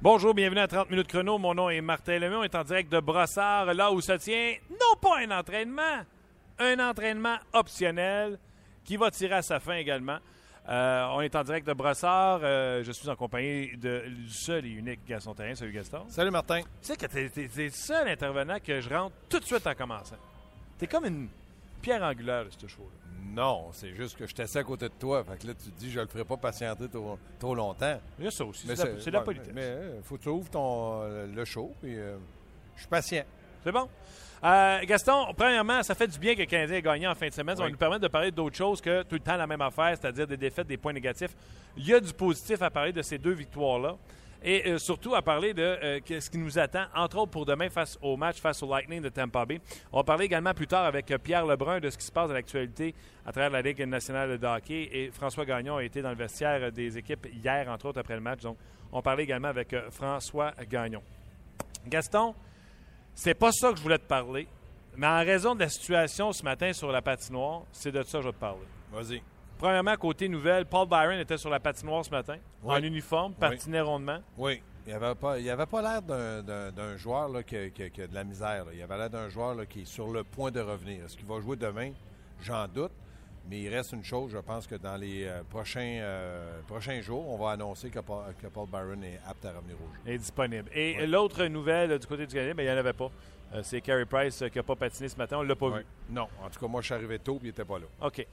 [0.00, 1.38] Bonjour, bienvenue à 30 minutes chrono.
[1.38, 2.36] Mon nom est Martin Lemay.
[2.36, 6.04] On est en direct de Brossard, là où se tient non pas un entraînement,
[6.58, 8.38] un entraînement optionnel
[8.84, 10.18] qui va tirer à sa fin également.
[10.68, 12.40] Euh, on est en direct de Brossard.
[12.42, 15.54] Euh, je suis en compagnie de, du seul et unique Gaston Terrien.
[15.54, 16.04] Salut Gaston.
[16.08, 16.60] Salut Martin.
[16.62, 19.74] Tu sais que t'es, t'es le seul intervenant que je rentre tout de suite en
[19.74, 20.16] commençant.
[20.78, 21.28] T'es comme une
[21.82, 22.98] pierre angulaire de ce show-là.
[23.34, 25.22] Non, c'est juste que je t'assieds à côté de toi.
[25.24, 28.00] Fait que là, tu te dis, je le ferai pas patienter trop, trop longtemps.
[28.18, 28.66] Il y a ça aussi.
[28.66, 29.52] Mais C'est, de la, la politesse.
[29.52, 31.74] Mais euh, faut que tu ouvres ton, le show.
[31.82, 32.16] Puis, euh,
[32.76, 33.24] je suis patient.
[33.62, 33.88] C'est bon?
[34.44, 37.32] Euh, Gaston, premièrement, ça fait du bien que le Canadien ait gagné en fin de
[37.32, 37.56] semaine.
[37.56, 39.96] Ça va nous permettre de parler d'autres choses que tout le temps la même affaire,
[39.98, 41.34] c'est-à-dire des défaites, des points négatifs.
[41.78, 43.96] Il y a du positif à parler de ces deux victoires-là.
[44.46, 47.70] Et euh, surtout à parler de euh, ce qui nous attend, entre autres pour demain
[47.70, 49.58] face au match face au Lightning de Tampa Bay.
[49.90, 52.34] On va parler également plus tard avec Pierre Lebrun de ce qui se passe dans
[52.34, 54.90] l'actualité à travers la Ligue nationale de hockey.
[54.92, 58.20] Et François Gagnon a été dans le vestiaire des équipes hier, entre autres après le
[58.20, 58.42] match.
[58.42, 58.58] Donc,
[58.92, 61.00] on parlait également avec François Gagnon.
[61.86, 62.34] Gaston,
[63.14, 64.46] c'est pas ça que je voulais te parler,
[64.96, 68.24] mais en raison de la situation ce matin sur la patinoire, c'est de ça que
[68.24, 68.66] je vais te parler.
[68.92, 69.22] Vas-y.
[69.58, 74.18] Premièrement, côté nouvelle, Paul Byron était sur la patinoire ce matin, en uniforme, patinait rondement.
[74.36, 74.62] Oui.
[74.86, 78.02] Il avait pas, il avait pas l'air d'un, joueur là, qui, a- qui a- qui
[78.02, 78.66] a de la misère.
[78.66, 78.72] là.
[78.74, 81.04] Il avait l'air d'un joueur là, qui est sur le point de revenir.
[81.04, 81.92] Est-ce qu'il va jouer demain?
[82.42, 82.92] J'en doute.
[83.50, 87.28] Mais il reste une chose, je pense que dans les euh, prochains, euh, prochains jours,
[87.28, 90.12] on va annoncer que Paul, que Paul Byron est apte à revenir au jeu.
[90.12, 90.70] est disponible.
[90.72, 93.10] Et l'autre nouvelle euh, du côté du Canadien, ben, il n'y en avait pas.
[93.54, 95.36] Euh, c'est Carey Price qui n'a pas patiné ce matin.
[95.38, 95.80] On ne l'a pas Ouais.
[95.80, 95.86] vu.
[96.10, 96.26] Non.
[96.42, 97.84] En tout cas, moi, je suis arrivé tôt et il n'était pas là.
[98.00, 98.26] OK.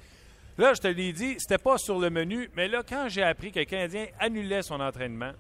[0.58, 3.52] Là, je te l'ai dit, c'était pas sur le menu, mais là, quand j'ai appris
[3.52, 5.32] que le Canadien annulait son entraînement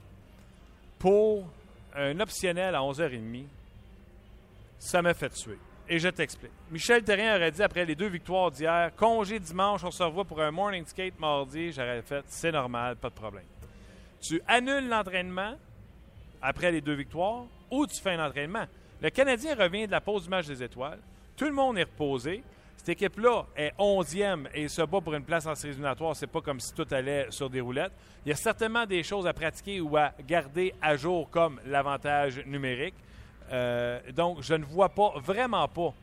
[0.99, 1.47] pour
[1.95, 3.45] un optionnel à 11h30,
[4.79, 5.57] ça m'a fait tuer.
[5.93, 6.53] Et je t'explique.
[6.71, 10.39] Michel Terrien aurait dit après les deux victoires d'hier, congé dimanche, on se revoit pour
[10.39, 11.73] un morning skate mardi.
[11.73, 13.43] J'aurais fait, c'est normal, pas de problème.
[14.21, 15.55] Tu annules l'entraînement
[16.41, 18.67] après les deux victoires ou tu fais un entraînement?
[19.01, 20.99] Le Canadien revient de la pause du match des étoiles.
[21.35, 22.41] Tout le monde est reposé.
[22.77, 26.15] Cette équipe-là est 11e et se bat pour une place en séries éliminatoires.
[26.15, 27.91] C'est pas comme si tout allait sur des roulettes.
[28.25, 32.41] Il y a certainement des choses à pratiquer ou à garder à jour, comme l'avantage
[32.45, 32.95] numérique.
[33.51, 35.93] Euh, donc, je ne vois pas, vraiment pas,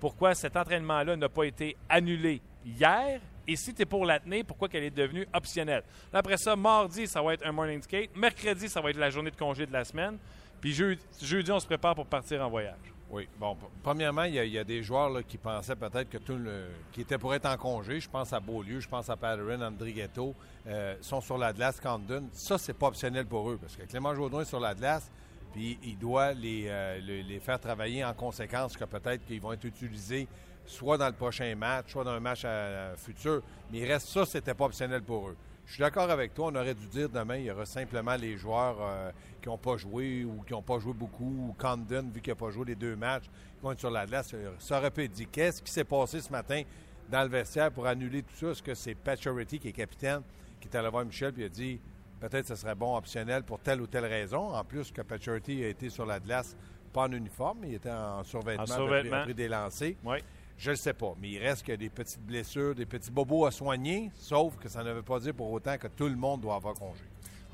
[0.00, 3.20] pourquoi cet entraînement-là n'a pas été annulé hier.
[3.46, 5.82] Et si tu es pour la pourquoi qu'elle est devenue optionnelle?
[6.12, 8.14] Après ça, mardi, ça va être un morning skate.
[8.14, 10.18] Mercredi, ça va être la journée de congé de la semaine.
[10.60, 12.76] Puis jeudi, on se prépare pour partir en voyage.
[13.10, 13.26] Oui.
[13.38, 16.66] Bon, premièrement, il y, a- des joueurs qui pensaient peut-être que tout le.
[16.92, 18.00] qui étaient pour être en congé.
[18.00, 20.34] Je pense à Beaulieu, je pense à Patterson, Andrighetto,
[20.66, 22.28] euh, sont sur la glace, Camden.
[22.32, 25.10] Ça, c'est pas optionnel pour eux parce que Clément est sur la glace,
[25.58, 29.52] puis il doit les, euh, le- les faire travailler en conséquence que peut-être qu'ils vont
[29.52, 30.28] être utilisés
[30.64, 33.42] soit dans le prochain match, soit dans un match à futur.
[33.72, 35.36] Mais il reste ça, c'était pas optionnel pour eux.
[35.66, 36.50] Je suis d'accord avec toi.
[36.52, 39.10] On aurait dû dire demain, il y aura simplement les joueurs euh,
[39.42, 42.36] qui n'ont pas joué ou qui n'ont pas joué beaucoup, ou Camden, vu qu'il n'a
[42.36, 44.32] pas joué les deux matchs, qui vont être sur la glace.
[44.60, 45.26] Ça aurait pu être dit.
[45.26, 46.62] Qu'est-ce qui s'est passé ce matin
[47.10, 48.50] dans le vestiaire pour annuler tout ça?
[48.52, 50.20] Est-ce que c'est Pacioretty, qui est capitaine,
[50.60, 51.80] qui est allé voir Michel et a dit
[52.20, 54.54] peut-être que ce serait bon optionnel pour telle ou telle raison?
[54.54, 56.56] En plus que Pacioretty a été sur la glace,
[56.92, 59.16] pas en uniforme, il était en survêtement, En survêtement.
[59.18, 59.94] après des lancers.
[60.04, 60.18] Oui.
[60.56, 63.52] Je ne sais pas, mais il reste que des petites blessures, des petits bobos à
[63.52, 66.56] soigner, sauf que ça ne veut pas dire pour autant que tout le monde doit
[66.56, 67.04] avoir congé.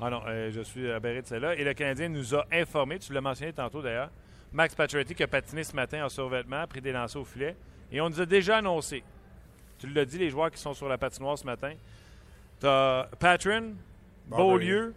[0.01, 1.55] Ah non, euh, je suis aberré de cela.
[1.55, 4.09] Et le Canadien nous a informé, tu l'as mentionné tantôt d'ailleurs,
[4.51, 7.55] Max Pacioretty qui a patiné ce matin en survêtement, pris des lancers au filet.
[7.91, 9.03] Et on nous a déjà annoncé,
[9.77, 11.73] tu l'as dit, les joueurs qui sont sur la patinoire ce matin,
[12.59, 13.73] tu as Patron.
[14.27, 14.93] Beaulieu,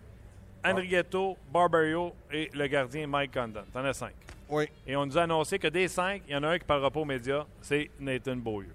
[0.64, 3.64] Andrighetto, Barbario et le gardien Mike Condon.
[3.72, 4.14] T'en as cinq.
[4.48, 4.66] Oui.
[4.86, 6.68] Et on nous a annoncé que des cinq, il y en a un qui ne
[6.68, 8.72] parlera pas aux médias, c'est Nathan Beaulieu.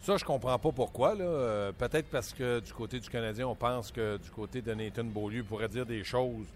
[0.00, 1.14] Ça, je comprends pas pourquoi.
[1.14, 1.24] là.
[1.24, 5.04] Euh, Peut-être parce que du côté du Canadien, on pense que du côté de Nathan
[5.04, 6.46] Beaulieu pourrait dire des choses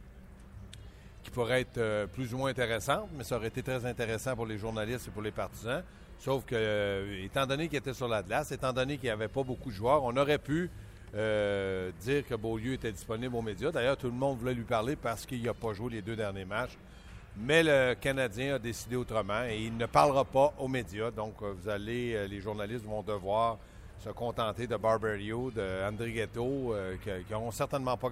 [1.23, 4.47] qui pourraient être euh, plus ou moins intéressantes, mais ça aurait été très intéressant pour
[4.47, 5.83] les journalistes et pour les partisans.
[6.19, 9.29] Sauf que, euh, étant donné qu'il était sur la glace, étant donné qu'il n'y avait
[9.29, 10.71] pas beaucoup de joueurs, on aurait pu
[11.15, 13.71] euh, dire que Beaulieu était disponible aux médias.
[13.71, 16.45] D'ailleurs, tout le monde voulait lui parler parce qu'il n'a pas joué les deux derniers
[16.45, 16.77] matchs.
[17.37, 21.11] Mais le Canadien a décidé autrement et il ne parlera pas aux médias.
[21.11, 23.59] Donc, euh, vous allez, euh, les journalistes vont devoir
[23.99, 28.09] se contenter de Barberio, de Andrighetto, euh, qui n'auront certainement pas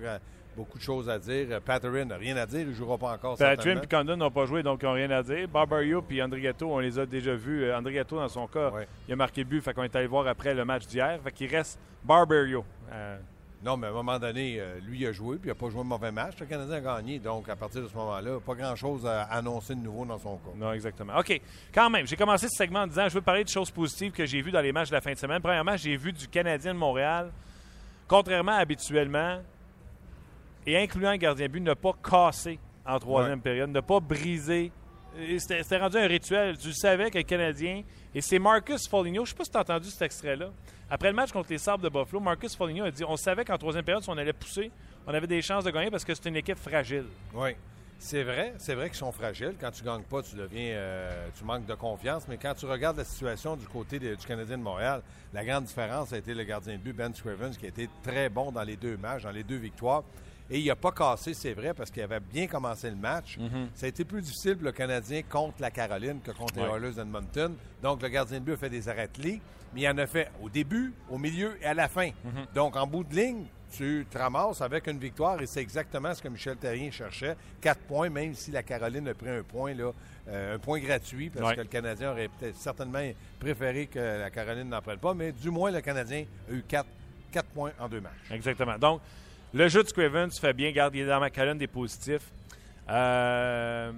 [0.57, 1.61] beaucoup de choses à dire.
[1.61, 3.37] Patterin n'a rien à dire, il ne jouera pas encore.
[3.37, 5.47] Patterin et Condon n'ont pas joué, donc ils n'ont rien à dire.
[5.49, 7.73] Barberio et Andrighetto, on les a déjà vus.
[7.73, 8.73] Andrighetto, dans son cas,
[9.07, 11.21] il a marqué but, fait qu'on est allé voir après le match d'hier.
[11.23, 12.65] Fait qu'il reste Barberio.
[12.93, 13.19] Euh,
[13.65, 15.71] non, mais à un moment donné, euh, lui il a joué, puis il n'a pas
[15.71, 16.35] joué un mauvais match.
[16.41, 17.21] Le Canadien a gagné.
[17.21, 20.51] Donc, à partir de ce moment-là, pas grand-chose à annoncer de nouveau dans son cas.
[20.57, 21.17] Non, exactement.
[21.17, 21.41] OK.
[21.73, 24.27] Quand même, j'ai commencé ce segment en disant je veux parler de choses positives que
[24.27, 25.41] j'ai vues dans les matchs de la fin de semaine.
[25.41, 27.31] Premièrement, j'ai vu du Canadien de Montréal,
[28.09, 29.41] contrairement à habituellement,
[30.67, 34.73] et incluant le gardien but, ne pas casser en troisième période, ne pas briser.
[35.39, 36.59] C'était rendu un rituel.
[36.59, 37.83] Tu savais que le Canadien,
[38.15, 40.51] et c'est Marcus Foligno, je ne sais pas si tu as entendu cet extrait-là.
[40.95, 43.57] Après le match contre les Sabres de Buffalo, Marcus Foligno a dit on savait qu'en
[43.57, 44.71] troisième période, si on allait pousser,
[45.07, 47.07] on avait des chances de gagner parce que c'est une équipe fragile.
[47.33, 47.57] Oui.
[47.99, 49.55] C'est vrai, c'est vrai qu'ils sont fragiles.
[49.59, 52.29] Quand tu gagnes pas, tu deviens, euh, tu manques de confiance.
[52.29, 55.01] Mais quand tu regardes la situation du côté du Canadien de Montréal,
[55.33, 58.29] la grande différence a été le gardien de but Ben Scrivens qui a été très
[58.29, 60.03] bon dans les deux matchs, dans les deux victoires.
[60.53, 63.39] Et il n'a pas cassé, c'est vrai, parce qu'il avait bien commencé le match.
[63.39, 63.69] Mhm.
[63.75, 66.93] Ça a été plus difficile pour le Canadien contre la Caroline que contre les Oilers
[66.93, 67.55] d'Edmonton.
[67.83, 69.09] Donc, le gardien de but a fait des arrêts
[69.75, 72.09] mais il en a fait au début, au milieu et à la fin.
[72.09, 72.47] Mhm.
[72.55, 76.21] Donc, en bout de ligne, tu te ramasses avec une victoire et c'est exactement ce
[76.21, 77.35] que Michel Terrien cherchait.
[77.59, 79.93] Quatre points, même si la Caroline a pris un point, là,
[80.29, 83.01] euh, un point gratuit, parce que le Canadien aurait peut-être certainement
[83.41, 86.91] préféré que la Caroline n'en prenne pas, mais du moins le Canadien a eu quatre,
[87.31, 88.31] quatre points en deux matchs.
[88.31, 88.77] Exactement.
[88.79, 89.01] Donc,
[89.55, 92.31] le jeu de Scriven se fait bien garder dans ma colonne des positifs.
[92.89, 93.93] Euh,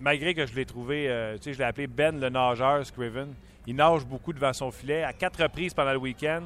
[0.00, 3.34] malgré que je l'ai trouvé, euh, tu sais, je l'ai appelé Ben le nageur Scriven.
[3.66, 5.02] Il nage beaucoup devant son filet.
[5.02, 6.42] À quatre reprises pendant le week-end,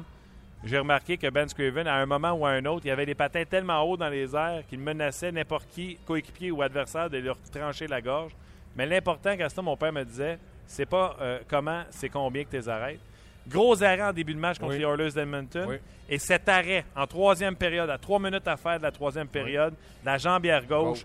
[0.63, 3.15] j'ai remarqué que Ben Scriven, à un moment ou à un autre, il avait des
[3.15, 7.37] patins tellement hauts dans les airs qu'il menaçait n'importe qui, coéquipier ou adversaire, de leur
[7.51, 8.31] trancher la gorge.
[8.75, 12.55] Mais l'important, ça, mon père me disait, c'est pas euh, comment, c'est combien que tu
[12.55, 12.99] les arrêtes.
[13.47, 15.79] Gros arrêt en début de match contre les Oilers d'Edmonton.
[16.09, 19.73] Et cet arrêt en troisième période, à trois minutes à faire de la troisième période,
[20.03, 21.03] la jambière gauche.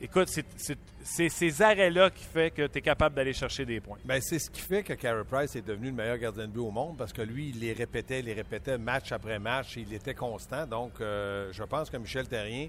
[0.00, 3.98] Écoute, c'est ces arrêts-là qui fait que tu es capable d'aller chercher des points.
[4.04, 6.60] Bien, c'est ce qui fait que Carey Price est devenu le meilleur gardien de but
[6.60, 9.76] au monde parce que lui, il les répétait, il les répétait match après match.
[9.76, 10.66] il était constant.
[10.66, 12.68] Donc, euh, je pense que Michel Terrien,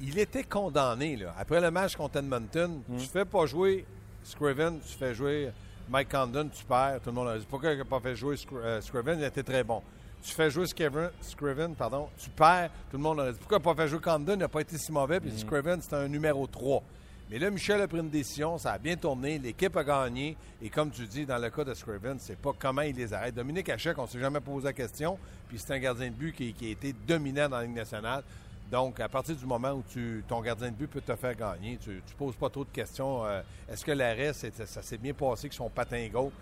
[0.00, 1.16] il était condamné.
[1.16, 1.34] Là.
[1.38, 3.00] Après le match contre Edmonton, tu ne hmm.
[3.00, 3.84] fais pas jouer
[4.24, 5.50] Scriven, tu fais jouer
[5.88, 7.00] Mike Condon, tu perds.
[7.02, 9.18] Tout le monde a dit pourquoi il n'a pas fait jouer euh, Scriven?
[9.18, 9.82] Il était très bon.
[10.22, 12.70] Tu fais jouer Scriven, pardon, tu perds.
[12.90, 14.32] Tout le monde a dit pourquoi il n'a pas fait jouer Condon?
[14.32, 15.20] Il n'a pas été si mauvais.
[15.20, 15.38] Puis mm.
[15.38, 16.82] Scriven, c'était un numéro 3.
[17.28, 20.36] Mais là, Michel a pris une décision, ça a bien tourné, l'équipe a gagné.
[20.62, 23.34] Et comme tu dis, dans le cas de Scriven, c'est pas comment il les arrête.
[23.34, 25.18] Dominique Hachek, on ne s'est jamais posé la question.
[25.48, 28.22] Puis c'est un gardien de but qui, qui, a été dominant dans la Ligue nationale.
[28.70, 31.78] Donc, à partir du moment où tu, ton gardien de but peut te faire gagner,
[31.80, 33.24] tu ne poses pas trop de questions.
[33.24, 36.32] Euh, est-ce que l'arrêt, ça s'est bien passé que son patin gauche?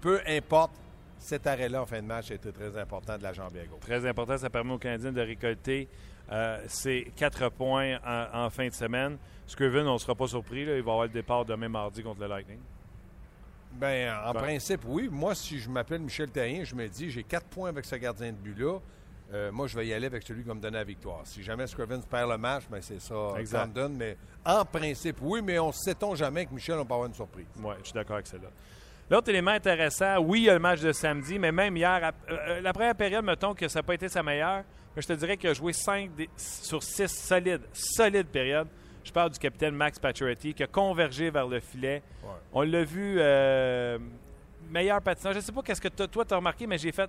[0.00, 0.72] Peu importe,
[1.18, 3.80] cet arrêt-là en fin de match a été très important de la jambe gauche.
[3.80, 5.88] Très important, ça permet aux Canadiens de récolter
[6.30, 7.98] euh, ses quatre points
[8.32, 9.18] en, fin de semaine.
[9.46, 12.26] Scriven, on ne sera pas surpris, il va avoir le départ demain mardi contre le
[12.26, 12.58] Lightning.
[13.72, 15.08] Bien, en principe, oui.
[15.10, 18.32] Moi, si je m'appelle Michel Taillin, je me dis, j'ai quatre points avec ce gardien
[18.32, 18.78] de but-là.
[19.32, 21.20] Euh, moi, je vais y aller avec celui qui va me donner la victoire.
[21.24, 23.14] Si jamais Scrivens perd le match, ben c'est ça
[23.44, 23.96] ça donne.
[23.96, 27.14] Mais en principe, oui, mais on ne sait-on jamais que Michel va pas avoir une
[27.14, 27.46] surprise?
[27.58, 28.48] Oui, je suis d'accord avec cela.
[29.10, 32.32] L'autre élément intéressant, oui, il y a le match de samedi, mais même hier, euh,
[32.32, 34.64] euh, la première période, mettons que ça n'a pas été sa meilleure,
[34.94, 38.68] mais je te dirais qu'il a joué 5 sur 6 solides, solides périodes.
[39.04, 42.02] Je parle du capitaine Max Pacioretty qui a convergé vers le filet.
[42.52, 43.20] On l'a vu,
[44.68, 45.34] meilleur patinage.
[45.34, 47.08] Je ne sais pas qu'est-ce que toi, tu as remarqué, mais j'ai fait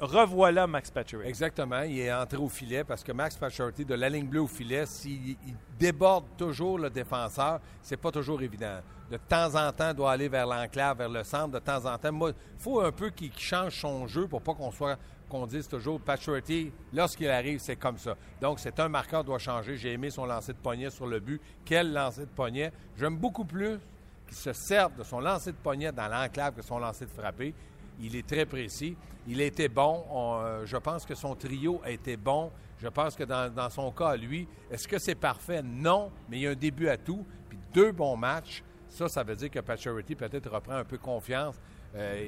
[0.00, 1.28] revoilà Max Pacioretty.
[1.28, 1.82] Exactement.
[1.82, 4.84] Il est entré au filet parce que Max Pacioretty, de la ligne bleue au filet,
[4.86, 5.36] s'il
[5.78, 8.80] déborde toujours le défenseur, c'est pas toujours évident.
[9.10, 11.52] De temps en temps, il doit aller vers l'enclave, vers le centre.
[11.52, 14.70] De temps en temps, il faut un peu qu'il change son jeu pour pas qu'on
[14.70, 18.14] soit qu'on dise toujours Pacioretty, lorsqu'il arrive, c'est comme ça.
[18.40, 19.76] Donc, c'est un marqueur doit changer.
[19.76, 21.40] J'ai aimé son lancer de poignet sur le but.
[21.64, 22.72] Quel lancer de poignet.
[22.96, 23.78] J'aime beaucoup plus
[24.26, 27.54] qu'il se serve de son lancer de poignet dans l'enclave que son lancer de frappé.
[28.00, 28.96] Il est très précis.
[29.26, 30.04] Il a été bon.
[30.12, 32.50] Euh, je pense que son trio a été bon.
[32.78, 35.62] Je pense que dans, son cas, lui, est-ce que c'est parfait?
[35.62, 37.24] Non, mais il y a un début à tout.
[37.48, 38.62] Puis deux bons matchs.
[38.88, 41.56] Ça, ça veut dire que Pacioretty peut-être reprend un peu confiance.
[41.94, 42.26] Euh,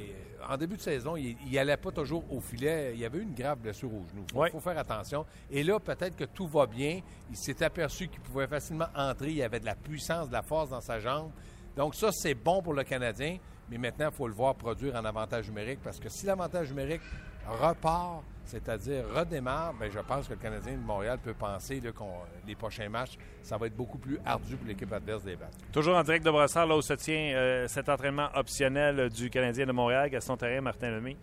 [0.49, 2.93] en début de saison, il n'allait pas toujours au filet.
[2.95, 4.25] Il y avait une grave blessure au genou.
[4.47, 5.27] Il faut faire attention.
[5.51, 7.01] Et là, peut-être que tout va bien.
[7.31, 9.33] Il s'est aperçu qu'il pouvait facilement entrer.
[9.33, 11.31] Il avait de la puissance, de la force dans sa jambe.
[11.77, 13.39] Donc ça, c'est bon pour le Canadien.
[13.71, 17.03] Mais maintenant, il faut le voir produire en avantage numérique parce que si l'avantage numérique
[17.47, 21.89] repart, c'est-à-dire redémarre, bien, je pense que le Canadien de Montréal peut penser que
[22.47, 25.57] les prochains matchs, ça va être beaucoup plus ardu pour l'équipe adverse des battre.
[25.73, 29.67] Toujours en direct de Brossard, là où se tient euh, cet entraînement optionnel du Canadien
[29.67, 31.17] de Montréal, Gaston Terrien, Martin Lemay.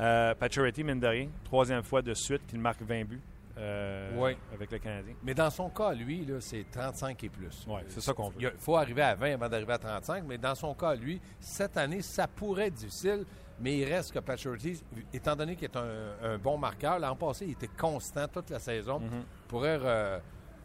[0.00, 0.34] Euh,
[0.78, 3.20] mine de rien, troisième fois de suite qu'il marque 20 buts
[3.58, 4.36] euh, Oui.
[4.54, 5.14] avec le Canadien.
[5.22, 7.64] Mais dans son cas, lui, là, c'est 35 et plus.
[7.68, 8.36] Oui, c'est ça qu'on veut.
[8.40, 11.76] Il faut arriver à 20 avant d'arriver à 35, mais dans son cas, lui, cette
[11.76, 13.24] année, ça pourrait être difficile,
[13.60, 14.80] mais il reste que Pacioretty,
[15.12, 18.58] étant donné qu'il est un, un bon marqueur, l'an passé, il était constant toute la
[18.60, 19.22] saison, Mhm.
[19.48, 20.20] pourrait re-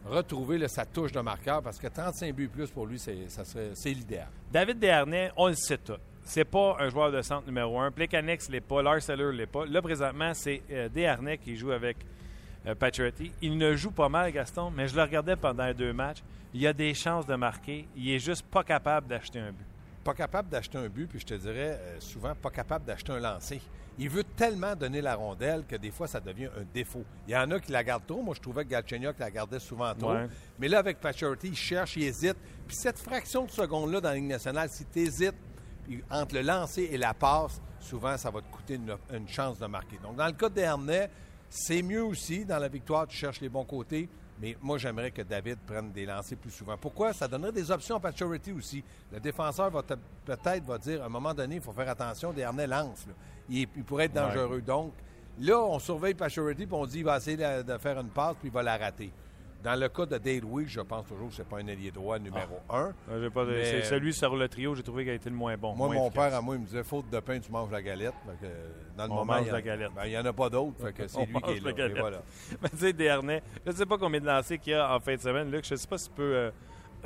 [0.06, 3.44] retrouver là, sa touche de marqueur parce que 35 buts plus pour lui, c'est, ça
[3.44, 4.28] serait, c'est l'idéal.
[4.52, 5.96] David Desharnais, on le sait tout.
[6.22, 7.90] C'est pas un joueur de centre numéro un.
[7.90, 8.82] Plekanec l'est pas.
[8.82, 9.66] Lars Eller l'est pas.
[9.66, 11.98] Là, présentement, c'est euh, Desharnais qui joue avec
[12.72, 13.32] Pacioretty.
[13.42, 16.22] Il ne joue pas mal, Gaston, mais je le regardais pendant les deux matchs.
[16.54, 17.86] Il a des chances de marquer.
[17.96, 19.66] Il est juste pas capable d'acheter un but.
[20.02, 23.20] Pas capable d'acheter un but, puis je te dirais euh, souvent pas capable d'acheter un
[23.20, 23.60] lancer.
[23.98, 27.04] Il veut tellement donner la rondelle que des fois, ça devient un défaut.
[27.26, 28.22] Il y en a qui la gardent trop.
[28.22, 30.12] Moi, je trouvais que Galchenyuk la gardait souvent trop.
[30.12, 30.26] Ouais.
[30.58, 32.36] Mais là, avec Pacioretty, il cherche, il hésite.
[32.66, 35.36] Puis cette fraction de seconde-là dans la Ligue nationale, si tu hésites
[36.10, 39.66] entre le lancer et la passe, souvent, ça va te coûter une, une chance de
[39.66, 39.98] marquer.
[40.02, 41.08] Donc, dans le cas de Dernay,
[41.56, 42.44] c'est mieux aussi.
[42.44, 44.08] Dans la victoire, tu cherches les bons côtés.
[44.40, 46.76] Mais moi, j'aimerais que David prenne des lancers plus souvent.
[46.76, 47.12] Pourquoi?
[47.12, 48.82] Ça donnerait des options à Pacioretty aussi.
[49.12, 52.66] Le défenseur va peut-être va dire, à un moment donné, il faut faire attention, Dernay
[52.66, 53.06] lance.
[53.06, 53.12] là.
[53.48, 54.62] Il, pourrait être dangereux.
[54.62, 54.94] Donc,
[55.38, 58.34] là, on surveille Pacioretty, puis on dit, il va essayer de, de faire une passe,
[58.40, 59.12] puis il va la rater.
[59.64, 61.90] Dans le cas de Dale Week, je pense toujours que ce n'est pas un ailier
[61.90, 62.92] droit numéro un.
[63.30, 65.56] Pas de- Mais- C'est celui sur le trio, j'ai trouvé qu'il a été le moins
[65.56, 65.74] bon.
[65.74, 66.28] Moi, moins mon efficace.
[66.30, 68.12] père, à moi, il me disait faute de pain, tu manges la galette.
[68.42, 68.46] Que,
[68.96, 69.90] dans le On moment, mange il y en- la galette.
[69.96, 70.76] ben, il n'y en a pas d'autres.
[70.84, 71.94] Fait que On c'est lui qui mange est la là.
[71.96, 72.22] Et voilà.
[72.62, 75.00] Mais tu sais, Desharnais, je ne sais pas combien de lancers qu'il y a en
[75.00, 75.50] fin de semaine.
[75.50, 76.50] Luc, je ne sais pas si tu peux euh,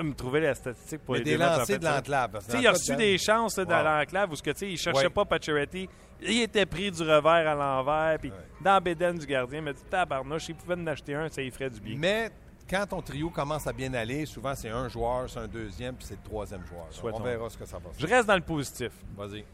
[0.02, 2.44] me trouver la statistique pour Mais les des en lancers de l'enclave.
[2.50, 3.84] Tu il a reçu de des chances là, dans Wow.
[3.84, 5.10] l'enclave où ce que, tu sais, il cherchait Ouais.
[5.10, 5.88] pas Pacioretty.
[6.22, 8.36] Il était pris du revers à l'envers, puis Ouais.
[8.60, 11.50] dans bédaine du gardien, il m'a dit tabarnouche, s'il pouvait en acheter un, ça y
[11.52, 11.94] ferait du bien.
[11.96, 12.30] Mais
[12.68, 16.06] quand ton trio commence à bien aller, souvent c'est un joueur, c'est un deuxième, puis
[16.06, 16.86] c'est le troisième joueur.
[16.90, 17.18] Souhaitons.
[17.20, 18.16] on verra ce que ça va Je faire.
[18.16, 18.92] reste dans le positif.
[19.16, 19.44] Vas-y.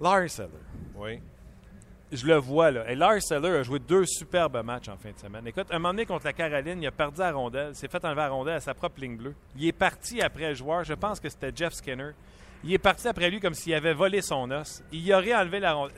[0.00, 0.48] Lars Eller.
[0.96, 1.20] Oui.
[2.12, 2.90] Je le vois, là.
[2.90, 5.46] Et Lars Eller a joué deux superbes matchs en fin de semaine.
[5.46, 8.22] Écoute, un moment donné contre la Caroline, il a perdu la rondelle, s'est fait enlever
[8.22, 9.34] la rondelle à sa propre ligne bleue.
[9.56, 12.10] Il est parti après le joueur, je pense que c'était Jeff Skinner.
[12.64, 14.82] Il est parti après lui comme s'il avait volé son os.
[14.92, 15.96] Il aurait enlevé la rondelle.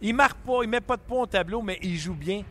[0.00, 2.42] Il marque pas, il met pas de points au tableau, mais il joue bien.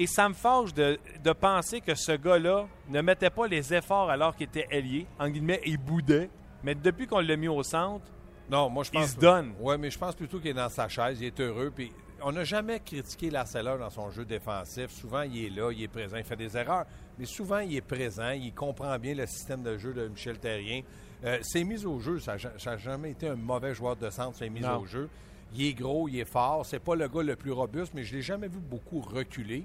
[0.00, 4.08] Et ça me fâche de, de penser que ce gars-là ne mettait pas les efforts
[4.10, 5.06] alors qu'il était ailier.
[5.18, 6.30] En guillemets, il boudait.
[6.64, 8.04] Mais depuis qu'on l'a mis au centre,
[8.50, 9.10] Non, moi je Il pense.
[9.12, 9.52] se donne.
[9.60, 11.70] Oui, mais je pense plutôt qu'il est dans sa chaise, il est heureux.
[11.74, 11.92] Puis
[12.22, 14.90] on n'a jamais critiqué Larceller dans son jeu défensif.
[14.90, 16.86] Souvent, il est là, il est présent, il fait des erreurs,
[17.18, 20.80] mais souvent, il est présent, il comprend bien le système de jeu de Michel Terrien.
[21.24, 24.48] Euh, ses mises au jeu, ça n'a jamais été un mauvais joueur de centre, ses
[24.50, 24.78] mises Non.
[24.80, 25.08] au jeu.
[25.54, 26.64] Il est gros, il est fort.
[26.64, 29.64] C'est pas le gars le plus robuste, mais je l'ai jamais vu beaucoup reculer.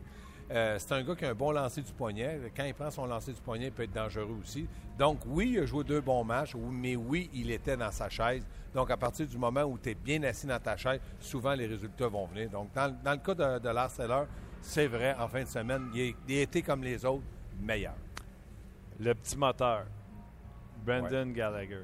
[0.52, 2.40] Euh, c'est un gars qui a un bon lancer du poignet.
[2.56, 4.68] Quand il prend son lancer du poignet, il peut être dangereux aussi.
[4.98, 8.10] Donc, oui, il a joué deux bons matchs, oui, mais oui, il était dans sa
[8.10, 8.46] chaise.
[8.74, 11.66] Donc, à partir du moment où tu es bien assis dans ta chaise, souvent les
[11.66, 12.50] résultats vont venir.
[12.52, 13.90] Donc, dans, dans le cas de, de Lars
[14.62, 17.24] c'est vrai, en fin de semaine, il, est- il a été comme les autres,
[17.60, 17.94] meilleur.
[19.00, 19.86] le petit moteur,
[20.86, 21.82] Brandon Gallagher,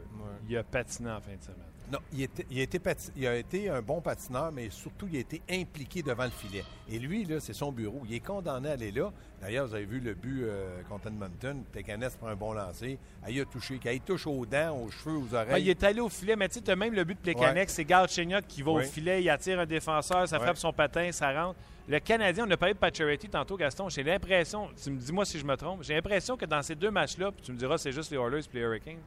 [0.47, 1.70] il a patiné en fin de semaine.
[1.91, 5.07] Non, il, était- il a été pati- il a été un bon patineur, mais surtout,
[5.11, 6.63] il a été impliqué devant le filet.
[6.89, 8.01] Et lui, là, c'est son bureau.
[8.07, 9.11] Il est condamné à aller là.
[9.41, 11.63] D'ailleurs, vous avez vu le but euh, contre Edmonton.
[11.73, 12.97] Pécanès prend un bon lancer.
[13.23, 13.79] Ah, il a touché.
[13.83, 15.49] Quand il touche aux dents, aux cheveux, aux oreilles.
[15.51, 17.69] Ah, il est allé au filet, mais tu sais, as même le but de Plekanec,
[17.69, 21.31] c'est Galchenyuk qui va au filet, il attire un défenseur, ça frappe son patin, ça
[21.43, 21.59] rentre.
[21.87, 25.39] Le Canadien, on a parlé de Pacioretty tantôt, Gaston, j'ai l'impression, tu me dis-moi si
[25.39, 27.91] je me trompe, j'ai l'impression que dans ces deux matchs-là, puis tu me diras c'est
[27.91, 28.99] juste les Oilers et les Hurricanes,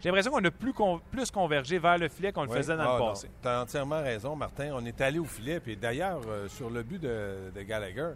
[0.00, 2.56] j'ai l'impression qu'on a plus, con- plus convergé vers le filet qu'on le Oui.
[2.56, 3.08] faisait dans Ah, le non.
[3.10, 3.30] passé.
[3.42, 4.70] Tu as entièrement raison, Martin.
[4.74, 5.60] On est allé au filet.
[5.60, 8.12] Puis d'ailleurs, euh, sur le but de, de Gallagher,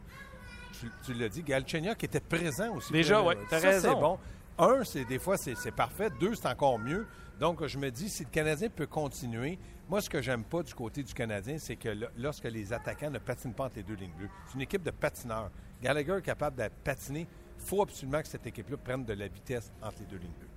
[0.80, 2.92] tu, tu l'as dit, Galchenyuk était présent aussi.
[2.92, 3.88] Déjà, ça, raison.
[3.94, 4.18] c'est bon.
[4.58, 6.10] Un, c'est des fois, c'est parfait.
[6.20, 7.06] Deux, c'est encore mieux.
[7.40, 10.72] Donc, je me dis, si le Canadien peut continuer, moi, ce que j'aime pas du
[10.72, 13.94] côté du Canadien, c'est que lo- lorsque les attaquants ne patinent pas entre les deux
[13.94, 15.50] lignes bleues, c'est une équipe de patineurs.
[15.82, 17.26] Gallagher est capable de patiner.
[17.58, 20.48] Il faut absolument que cette équipe-là prenne de la vitesse entre les deux lignes bleues.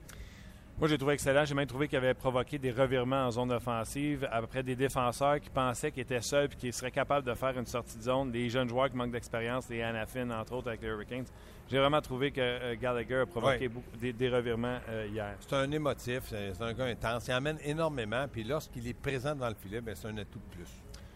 [0.80, 1.44] Moi, j'ai trouvé excellent.
[1.44, 5.50] J'ai même trouvé qu'il avait provoqué des revirements en zone offensive après des défenseurs qui
[5.50, 8.32] pensaient qu'ils étaient seuls et qu'ils seraient capables de faire une sortie de zone.
[8.32, 11.26] Des jeunes joueurs qui manquent d'expérience, les Anafin, entre autres, avec les Hurricanes.
[11.70, 15.36] J'ai vraiment trouvé que euh, Gallagher a provoqué beaucoup- des, des revirements euh, hier.
[15.40, 17.28] C'est un émotif, c'est un gars intense.
[17.28, 18.28] Il amène énormément.
[18.32, 20.70] Puis lorsqu'il est présent dans le filet, ben, c'est un atout de plus.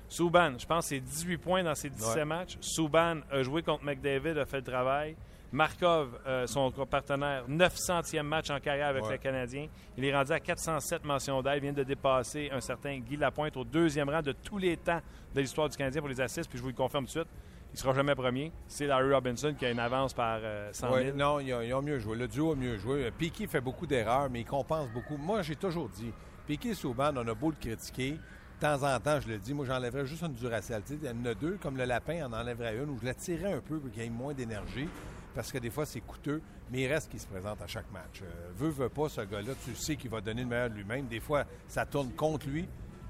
[0.10, 2.26] Souban, je pense que c'est 18 points dans ses 17 Ouais.
[2.26, 2.58] matchs.
[2.60, 5.16] Souban a joué contre McDavid, a fait le travail.
[5.52, 9.12] Markov, euh, son partenaire, 900e match en carrière avec Ouais.
[9.14, 9.68] le Canadien.
[9.98, 11.56] Il est rendu à 407 mentions d'aide.
[11.58, 15.02] Il vient de dépasser un certain Guy Lapointe au deuxième rang de tous les temps
[15.36, 16.50] de l'histoire du Canadien pour les assists.
[16.50, 17.28] Puis je vous le confirme tout de suite,
[17.70, 18.52] il ne sera jamais premier.
[18.68, 20.94] C'est Larry Robinson qui a une avance par euh, 100 000.
[20.96, 22.16] Ouais, non, ils ont, ils ont mieux joué.
[22.18, 23.06] Le duo a mieux joué.
[23.06, 25.18] Euh, Piquet fait beaucoup d'erreurs, mais il compense beaucoup.
[25.18, 26.14] Moi, j'ai toujours dit,
[26.48, 28.18] Piquet et Souban, on a beau le critiquer,
[28.60, 30.82] temps en temps, je le dis, moi, j'enlèverais juste une Duracell.
[30.84, 33.06] Tu sais, il y en a deux, comme le lapin en enlèverait une, où je
[33.06, 34.88] la tirais un peu pour qu'il y ait moins d'énergie,
[35.34, 38.22] parce que des fois, c'est coûteux, mais il reste qu'il se présente à chaque match.
[38.22, 41.08] Euh, veut, veut pas, ce gars-là, tu sais qu'il va donner le meilleur de lui-même.
[41.08, 42.68] Des fois, ça tourne contre lui,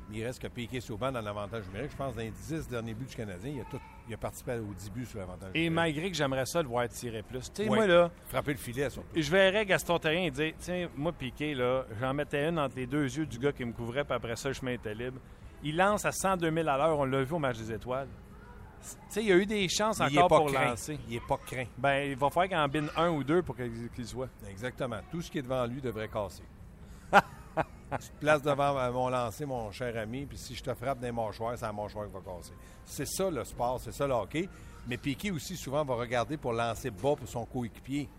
[0.10, 1.92] mais il reste que Piqué Souban dans l'avantage numérique.
[1.92, 4.54] Je pense dans les 10 derniers buts du Canadien, il a, tout, il a participé
[4.60, 5.74] aux 10 buts sur l'avantage Et numérique.
[5.96, 7.52] malgré que j'aimerais ça le voir tirer plus.
[7.54, 9.08] Tu sais, moi, là, Frapper le filet, surtout.
[9.16, 12.88] je verrais Gaston Terrien et dire Tiens, moi, Piqué, là, j'en mettais une entre les
[12.88, 15.20] deux yeux du gars qui me couvrait, puis après ça, le chemin était libre.
[15.64, 18.08] Il lance à 102 000 à l'heure, on l'a vu au match des étoiles.
[18.82, 20.72] Tu sais, il y a eu des chances Mais encore pour craint.
[20.72, 21.00] lancer.
[21.08, 21.66] Il est pas craint.
[21.78, 24.30] Ben, il va falloir qu'il en bine un ou deux pour qu'il qu'il soit.
[24.50, 25.00] Exactement.
[25.12, 26.44] Tout ce qui est devant lui devrait casser.
[27.12, 27.20] tu
[28.08, 31.58] te places devant mon lancer, mon cher ami, puis si je te frappe des mâchoires,
[31.58, 32.54] c'est la mâchoire qui va casser.
[32.86, 34.50] C'est ça le sport, c'est ça le hockey.
[34.88, 38.10] Mais Piquet aussi souvent va regarder pour lancer bas pour son coéquipier.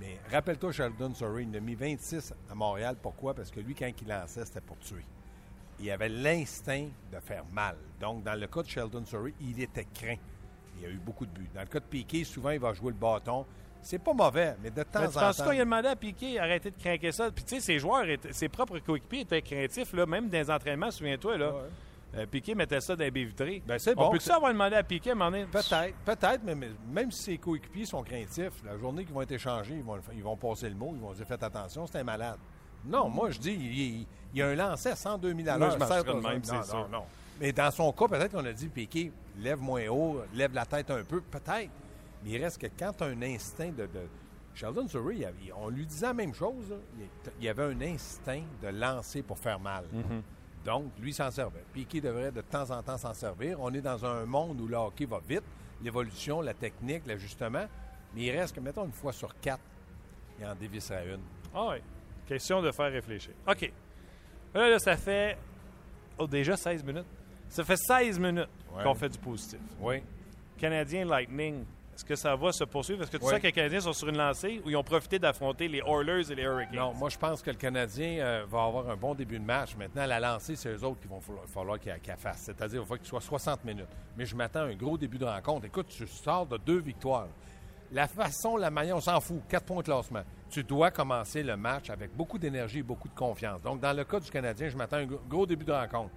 [0.00, 2.96] Mais rappelle-toi Sheldon Surrey, il a mis 26 à Montréal.
[3.02, 3.34] Pourquoi?
[3.34, 5.04] Parce que lui, quand il lançait, c'était pour tuer.
[5.80, 7.76] Il avait l'instinct de faire mal.
[8.00, 10.16] Donc, dans le cas de Sheldon Surrey, il était craint.
[10.76, 11.48] Il y a eu beaucoup de buts.
[11.54, 13.44] Dans le cas de Piquet, souvent, il va jouer le bâton.
[13.82, 15.52] C'est pas mauvais, mais de temps Mais tu en penses temps...
[15.52, 17.30] Il a demandé à Piqué arrêter de craquer ça?
[17.30, 20.50] Puis, tu sais, ses joueurs, étaient- ses propres coéquipiers étaient craintifs, là, même dans les
[20.50, 21.38] entraînements, souviens-toi.
[21.38, 21.50] Là.
[21.52, 21.60] Ouais.
[22.16, 23.62] Euh, Piqué mettait ça dans les baies vitrées.
[23.66, 24.10] Ben, c'est On bon.
[24.10, 25.44] peut-tu c'est- avoir demandé à Piqué à un moment?
[25.52, 26.56] Peut-être, peut-être, mais,
[26.90, 30.22] même si ses coéquipiers sont craintifs, la journée qu'ils vont être échangés, ils vont, ils
[30.22, 32.38] vont passer le mot, ils vont dire faites attention, c'est un malade.
[32.86, 33.52] Non, moi je dis,
[34.32, 35.78] il, y a un lancer à 102 000 à l'heure.
[36.22, 36.88] même, non, c'est non, sûr.
[36.90, 37.02] non.
[37.40, 40.90] Mais dans son cas, peut-être qu'on a dit, Piqué, lève moins haut, lève la tête
[40.90, 41.70] un peu, peut-être.
[42.24, 43.86] Mais il reste que quand tu as un instinct de.
[43.86, 44.08] de-
[44.54, 46.70] Sheldon Surrey, il on lui disait la même chose.
[46.70, 46.76] là.
[46.98, 47.06] Il,
[47.40, 49.84] il y avait un instinct de lancer pour faire mal.
[50.64, 51.62] Donc, lui s'en servait.
[51.74, 53.60] Piqué devrait de temps en temps s'en servir.
[53.60, 55.44] On est dans un monde où le hockey va vite,
[55.82, 57.66] l'évolution, la technique, l'ajustement.
[58.14, 59.62] Mais il reste que, mettons, une fois sur quatre,
[60.40, 61.20] il en dévisserait une.
[61.54, 61.76] Ah oui.
[62.26, 63.32] Question de faire réfléchir.
[63.46, 63.72] OK.
[64.54, 65.36] Là, là, ça fait
[66.18, 67.06] oh, déjà 16 minutes.
[67.48, 68.82] Ça fait 16 minutes Ouais.
[68.82, 69.60] qu'on fait du positif.
[69.80, 70.02] Oui.
[70.58, 71.64] Canadien Lightning,
[71.94, 73.02] est-ce que ça va se poursuivre?
[73.02, 73.30] Est-ce que tu Oui.
[73.30, 76.30] sens que les Canadiens sont sur une lancée ou ils ont profité d'affronter les Oilers
[76.30, 76.74] et les Hurricanes?
[76.76, 79.74] Non, moi, je pense que le Canadien euh, va avoir un bon début de match.
[79.76, 82.42] Maintenant, la lancée, c'est eux autres qui vont falloir, falloir qu'ils la fassent.
[82.42, 83.88] C'est-à-dire, il va falloir qu'il soit 60 minutes.
[84.16, 85.64] Mais je m'attends à un gros début de rencontre.
[85.66, 87.28] Écoute, tu sors de deux victoires.
[87.92, 89.40] La façon, la manière, on s'en fout.
[89.48, 90.22] Quatre points de classement.
[90.50, 93.62] Tu dois commencer le match avec beaucoup d'énergie et beaucoup de confiance.
[93.62, 96.10] Donc, dans le cas du Canadien, je m'attends à un gros- début de rencontre.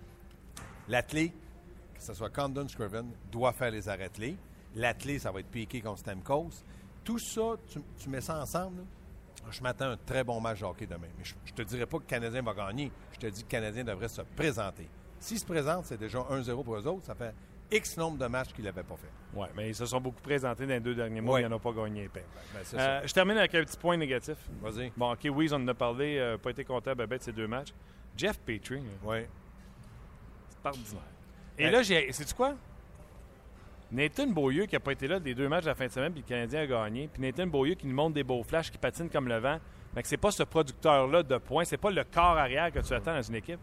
[0.87, 1.29] L'athlé,
[1.93, 4.37] que ce soit Condon Scriven, doit faire les arrêts clés.
[4.75, 6.49] L'athlé, ça va être piqué contre Stamkos.
[7.03, 7.55] Tout ça,
[7.97, 8.83] tu, mets ça ensemble,
[9.49, 11.07] je m'attends à un très bon match de hockey demain.
[11.17, 12.91] Mais je, je te dirais pas que le Canadien va gagner.
[13.13, 14.87] Je te dis que le Canadien devrait se présenter.
[15.19, 17.05] S'il se présente, c'est déjà 1-0 pour eux autres.
[17.05, 17.33] Ça fait
[17.71, 19.09] X nombre de matchs qu'ils n'avaient pas fait.
[19.33, 21.35] Oui, mais ils se sont beaucoup présentés dans les deux derniers mois.
[21.35, 21.41] Ouais.
[21.43, 22.09] Ils n'en ont pas gagné.
[22.13, 22.23] Ben,
[22.63, 24.37] c'est Euh, je termine avec un petit point négatif.
[24.61, 24.91] Vas-y.
[24.97, 26.17] Bon, OK, oui, on en a parlé.
[26.17, 27.69] euh, pas été content ben, ben, de ces deux matchs.
[28.17, 29.17] Jeff Petrie, là, Oui.
[30.49, 31.01] c'est ordinaire.
[31.57, 31.71] Et Ouais.
[31.71, 32.11] là, j'ai.
[32.11, 32.55] Sais-tu quoi?
[33.91, 36.11] Nathan Beaulieu, qui n'a pas été là des deux matchs de la fin de semaine,
[36.11, 37.07] puis le Canadien a gagné.
[37.11, 39.59] Puis Nathan Beaulieu qui nous montre des beaux flashs, qui patine comme le vent.
[39.95, 42.93] Mais que c'est pas ce producteur-là de points, c'est pas le corps arrière que tu
[42.93, 43.59] attends dans une équipe.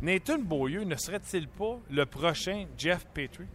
[0.00, 3.46] Nathan Beaulieu ne serait-il pas le prochain Jeff Petrie?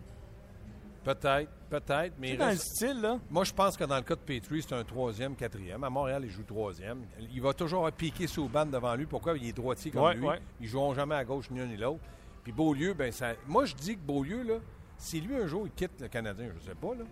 [1.03, 2.13] Peut-être, peut-être.
[2.19, 3.19] Mais dans le style, là.
[3.29, 5.83] moi, je pense que dans le cas de Petrie, c'est un troisième, quatrième.
[5.83, 7.05] À Montréal, il joue troisième.
[7.33, 9.05] Il va toujours piqué sous bande devant lui.
[9.07, 9.35] Pourquoi?
[9.37, 10.25] Il est droitier comme Ouais, lui.
[10.27, 10.39] ouais.
[10.59, 12.01] Ils joueront jamais à gauche ni l'un ni l'autre.
[12.43, 13.33] Puis Beaulieu, ben ça.
[13.47, 14.55] Moi, je dis que Beaulieu, là,
[14.97, 17.03] si lui un jour il quitte le Canadien, je sais pas, là.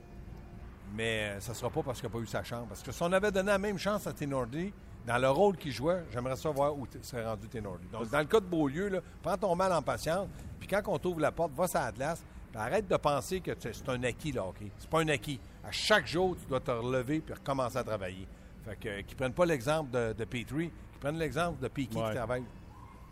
[0.95, 2.65] Mais ça sera pas parce qu'il n'a pas eu sa chance.
[2.67, 4.71] Parce que si on avait donné la même chance à Tenordi,
[5.07, 7.87] dans le rôle qu'il jouait, j'aimerais savoir où serait rendu Tenordi.
[7.91, 10.27] Donc, dans le cas de Beaulieu, là, prends ton mal en patience.
[10.59, 12.23] Puis quand on t'ouvre la porte, va sur la glace.
[12.51, 14.71] puis arrête de penser que c'est un acquis, le hockey.
[14.77, 15.39] C'est pas un acquis.
[15.63, 18.27] À chaque jour, tu dois te relever puis recommencer à travailler.
[18.65, 21.97] Fait que, euh, qu'ils prennent pas l'exemple de, de Petrie, qu'ils prennent l'exemple de Piquet
[21.99, 22.09] Ouais.
[22.09, 22.43] qui travaille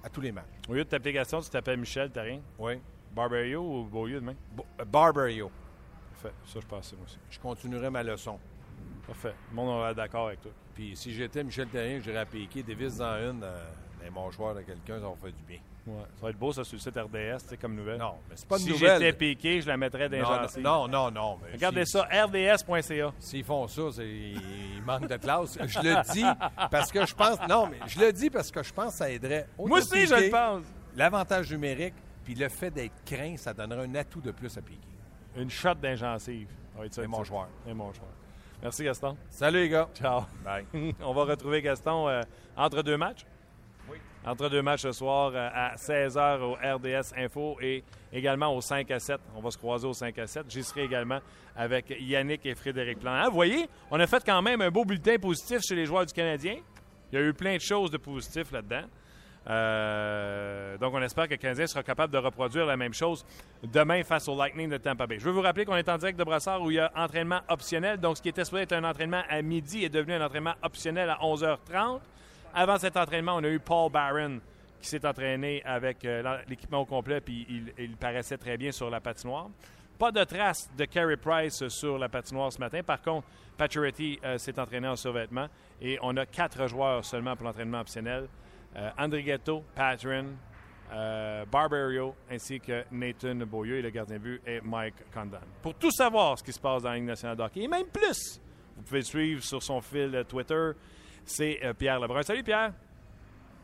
[0.04, 0.45] à tous les matchs.
[0.69, 2.41] Au lieu de t'application, tu t'appelles Michel, t'as rien?
[2.60, 2.80] Oui.
[3.15, 4.36] Barberio ou Beaulieu demain?
[4.56, 5.50] Bo- euh, Barberio.
[6.21, 7.17] Ça, je c'est moi aussi.
[7.30, 8.39] Je continuerai ma leçon.
[9.07, 9.33] Parfait.
[9.49, 10.51] Le monde va être d'accord avec toi.
[10.75, 13.57] Puis si j'étais Michel Terrien, j'irais à piquer, dévisse dans une, euh,
[14.03, 15.57] les mâchoires de quelqu'un, ça va faire du bien.
[15.87, 16.03] Ouais.
[16.17, 17.97] Ça va être beau, ça, sur le site RDS, sais, comme nouvelle.
[17.97, 19.01] Non, mais c'est pas une si nouvelle.
[19.01, 20.17] j'étais piqué, je la mettrais dans
[20.59, 21.39] non, non, non, non.
[21.41, 23.13] mais Regardez si- ça, rds.ca.
[23.19, 25.57] S'ils font ça, c'est- ils manquent de classe.
[25.65, 26.25] Je le dis
[26.69, 27.37] parce que je pense.
[27.47, 29.47] Non, mais je le dis parce que je pense que ça aiderait.
[29.57, 30.63] Moi aussi, je le pense.
[30.97, 31.93] L'avantage numérique,
[32.25, 34.81] puis le fait d'être craint, ça donnerait un atout de plus à piquer.
[35.37, 36.49] Une shot d'un gencive.
[36.91, 37.25] Ça Et mon titre.
[37.29, 37.47] joueur.
[37.67, 38.09] Et mon joueur.
[38.61, 39.15] Merci, Gaston.
[39.29, 39.87] Salut les gars.
[39.93, 40.21] Ciao.
[40.43, 40.65] Bye.
[41.01, 42.21] On va retrouver Gaston euh,
[42.55, 43.25] entre deux matchs.
[43.89, 43.97] Oui.
[44.25, 48.89] Entre deux matchs ce soir euh, à 16h au RDS Info et également au 5
[48.89, 49.19] à 7.
[49.35, 50.45] On va se croiser au 5 à 7.
[50.49, 51.19] J'y serai également
[51.55, 53.15] avec Yannick et Frédéric Plante.
[53.15, 56.05] Hein, vous voyez, on a fait quand même un beau bulletin positif chez les joueurs
[56.05, 56.57] du Canadien.
[57.11, 58.85] Il y a eu plein de choses de positif là-dedans.
[59.49, 63.25] Euh, donc, on espère que le Canadien sera capable de reproduire la même chose
[63.63, 65.19] demain face au Lightning de Tampa Bay.
[65.19, 67.39] Je veux vous rappeler qu'on est en direct de Brassard où il y a entraînement
[67.47, 67.97] optionnel.
[67.97, 71.10] Donc, ce qui était supposé être un entraînement à midi est devenu un entraînement optionnel
[71.10, 71.99] à 11h30.
[72.53, 74.39] Avant cet entraînement, on a eu Paul Barron
[74.81, 78.99] qui s'est entraîné avec euh, l'équipement au complet, puis il, paraissait très bien sur la
[78.99, 79.49] patinoire.
[79.97, 82.83] Pas de trace de Carey Price sur la patinoire ce matin.
[82.83, 85.47] Par contre, Pacioretty euh, s'est entraîné en survêtement
[85.81, 88.27] et on a quatre joueurs seulement pour l'entraînement optionnel.
[88.77, 90.25] Euh, Andrighetto, Patron,
[90.93, 95.39] euh, Barbario ainsi que Nathan Beaulieu et le gardien de but est Mike Condon.
[95.61, 97.87] Pour tout savoir ce qui se passe dans la Ligue nationale de hockey et même
[97.91, 98.39] plus,
[98.75, 100.71] vous pouvez le suivre sur son fil Twitter.
[101.25, 102.21] C'est euh, Pierre Lebrun.
[102.21, 102.71] Salut Pierre.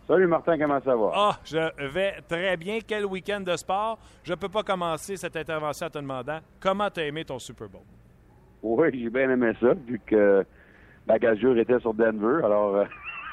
[0.08, 1.12] Salut Martin, comment ça va?
[1.14, 2.80] Ah, je vais très bien.
[2.86, 4.00] Quel week-end de sport.
[4.24, 7.40] Je ne peux pas commencer cette intervention en te demandant comment tu as aimé ton
[7.40, 7.84] Super Bowl.
[8.64, 10.46] Oui, j'ai bien aimé ça, vu que
[11.08, 12.42] ma gageure était sur Denver.
[12.44, 12.86] Alors,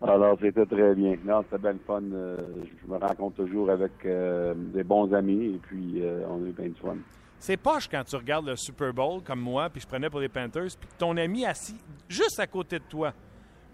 [0.00, 1.16] Alors, c'était très bien.
[1.24, 2.02] Non, c'était bien le fun.
[2.12, 6.48] Euh, je me rencontre toujours avec euh, des bons amis et puis euh, on a
[6.48, 6.96] eu bien du fun.
[7.40, 10.28] C'est poche quand tu regardes le Super Bowl comme moi, puis je prenais pour les
[10.28, 13.12] Panthers, puis ton ami assis juste à côté de toi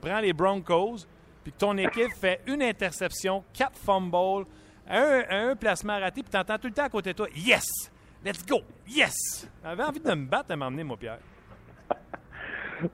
[0.01, 1.07] prend les Broncos,
[1.43, 4.47] puis ton équipe fait une interception, quatre fumbles,
[4.87, 7.65] un, un placement raté, puis tu entends tout le temps à côté de toi Yes!
[8.23, 8.61] Let's go!
[8.87, 9.49] Yes!
[9.63, 11.19] J'avais envie de me battre à m'emmener, mon Pierre.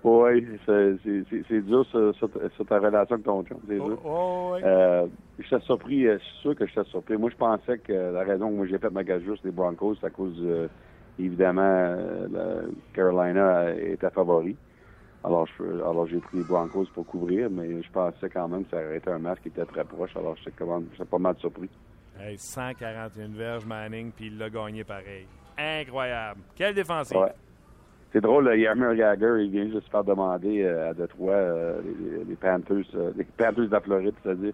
[0.04, 3.98] Oui, c'est dur sur, ta relation avec ton chum, c'est sûr.
[4.04, 5.06] Oh, oh, euh,
[5.38, 7.16] je suis surpris, euh, je suis sûr que je suis surpris.
[7.16, 9.96] Moi, je pensais que la raison que moi j'ai fait ma gageure sur les Broncos,
[10.00, 10.68] c'est à cause, euh,
[11.18, 11.96] évidemment,
[12.32, 12.62] la
[12.92, 14.56] Carolina était favori.
[15.22, 18.78] Alors, alors j'ai pris les Broncos pour couvrir, mais je pensais quand même que ça
[18.78, 20.16] aurait été un match qui était très proche.
[20.16, 21.68] Alors, je suis pas mal surpris.
[22.18, 25.26] Hey, 141 verges Manning, puis il l'a gagné pareil.
[25.58, 26.40] Incroyable.
[26.54, 27.18] Quelle défensive!
[28.12, 31.80] C'est drôle, Yammer Gagger, il vient juste se faire demander euh, à Detroit, euh,
[32.28, 34.52] les, Panthers, euh, les Panthers de la Floride, c'est-à-dire,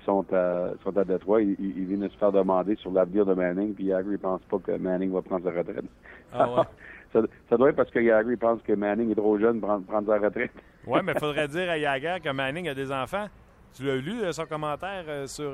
[0.00, 3.34] ils sont à, sont à Detroit, ils, ils, viennent se faire demander sur l'avenir de
[3.34, 5.84] Manning, puis Gagger, il pense pas que Manning va prendre sa retraite.
[6.32, 6.66] Ah
[7.12, 9.68] ça, ça, doit être parce que Gagger, il pense que Manning est trop jeune pour
[9.68, 10.50] prendre, prendre sa retraite.
[10.86, 13.26] oui, mais il faudrait dire à Jagger que Manning a des enfants.
[13.72, 15.52] Tu l'as lu, son commentaire sur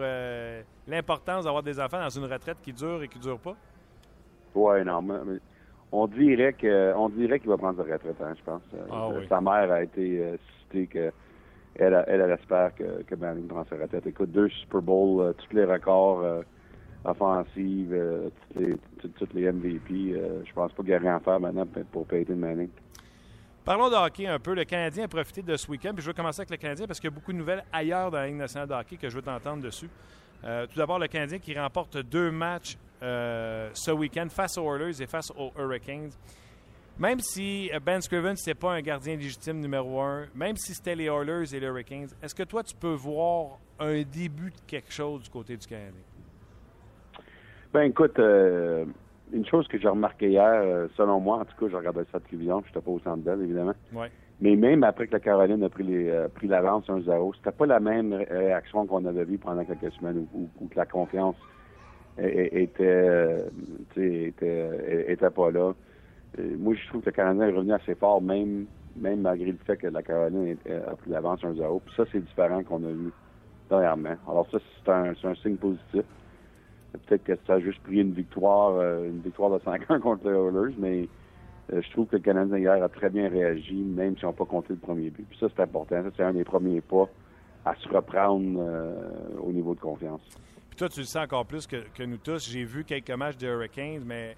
[0.86, 3.56] l'importance d'avoir des enfants dans une retraite qui dure et qui dure pas?
[4.54, 5.38] Oui, non, mais
[5.92, 8.62] on dirait que on dirait qu'il va prendre sa retraite, hein, je pense.
[8.90, 11.12] Ah sa mère a été euh, citée que
[11.74, 14.06] elle, elle, espère que, que Manning prend sa retraite.
[14.06, 16.42] Écoute, deux Super Bowls, euh, tous les records euh,
[17.04, 17.88] offensifs,
[19.00, 20.14] toutes, les, MVP.
[20.44, 22.68] je pense pas qu'il y a rien à faire maintenant pour Peyton Manning.
[23.64, 24.54] Parlons de hockey un peu.
[24.54, 25.92] Le Canadien a profité de ce week-end.
[25.94, 28.10] Puis je veux commencer avec le Canadien parce qu'il y a beaucoup de nouvelles ailleurs
[28.10, 29.88] dans la Ligue nationale de hockey que je veux t'entendre dessus.
[30.42, 35.06] tout d'abord, le Canadien qui remporte deux matchs euh, ce week-end face aux Oilers et
[35.06, 36.10] face aux Hurricanes.
[36.98, 40.94] Même si euh, Ben Scriven, ce pas un gardien légitime numéro un, même si c'était
[40.94, 44.92] les Oilers et les Hurricanes, est-ce que toi, tu peux voir un début de quelque
[44.92, 46.02] chose du côté du Canadien?
[47.72, 48.84] Ben écoute, euh,
[49.32, 52.24] une chose que j'ai remarqué hier, selon moi, en tout cas, je regardais ça de
[52.24, 53.74] télévision, je n'étais pas au centre d'elle, évidemment.
[53.92, 54.10] Ouais.
[54.40, 57.80] Mais même après que la Caroline a pris, les, pris l'avance 1-0, c'était pas la
[57.80, 61.36] même réaction qu'on avait vue pendant quelques semaines où que la confiance
[62.18, 63.44] était,
[63.96, 65.72] était, était pas là.
[66.58, 69.76] moi, je trouve que le Canadien est revenu assez fort, même, même malgré le fait
[69.76, 71.80] que la Caroline a pris l'avance 1-0.
[71.84, 73.10] Puis ça, c'est différent qu'on a vu
[73.68, 74.16] dernièrement.
[74.28, 76.04] Alors ça, c'est un, un signe positif.
[77.06, 80.36] Peut-être que ça a juste pris une victoire, euh, une victoire de 5-1 contre les
[80.36, 81.08] Oilers, mais
[81.72, 84.34] euh, je trouve que le Canadien hier a très bien réagi, même si on n'a
[84.34, 85.26] pas compté le premier but.
[85.28, 86.02] Puis ça, c'est important.
[86.02, 87.08] Ça, c'est un des premiers pas
[87.64, 88.94] à se reprendre euh,
[89.42, 90.20] au niveau de confiance.
[90.72, 92.50] Puis toi, tu le sais encore plus que, nous tous.
[92.50, 94.34] J'ai vu quelques matchs des Hurricanes, mais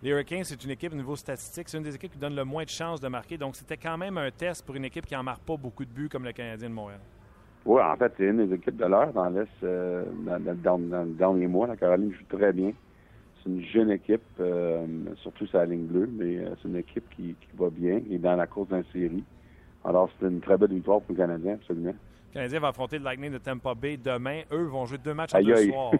[0.00, 2.44] les Hurricanes, c'est une équipe au niveau statistique, c'est une des équipes qui donne le
[2.44, 3.36] moins de chances de marquer.
[3.36, 5.90] Donc, c'était quand même un test pour une équipe qui n'en marque pas beaucoup de
[5.90, 7.00] buts comme le Canadien de Montréal.
[7.66, 11.14] Oui, en fait, c'est une des équipes de l'heure dans l'Est euh, dans, dans, le
[11.14, 11.66] dernier mois.
[11.66, 12.70] La Caroline joue très bien.
[13.42, 17.34] C'est une jeune équipe, euh, surtout sa ligne bleue, mais euh, c'est une équipe qui,
[17.40, 19.24] qui, va bien, est dans la course d'un série.
[19.84, 21.94] Alors, c'est une très belle victoire pour le Canadien, absolument.
[22.32, 24.40] Le Canadien va affronter le Lightning de Tampa Bay demain.
[24.50, 25.92] Eux vont jouer deux matchs en deux soirs.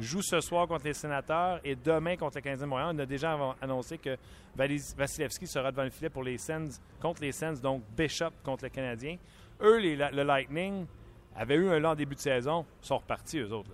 [0.00, 2.92] Ils jouent ce soir contre les Sénateurs et demain contre le Canadien de Montréal.
[2.94, 4.16] On a déjà annoncé que
[4.54, 8.70] Vasilevski sera devant le filet pour les Sens contre les Sens, donc Bishop contre le
[8.70, 9.16] Canadien.
[9.60, 10.86] Eux, le Lightning,
[11.34, 12.64] avaient eu un long début de saison.
[12.82, 13.70] Ils sont repartis, eux autres.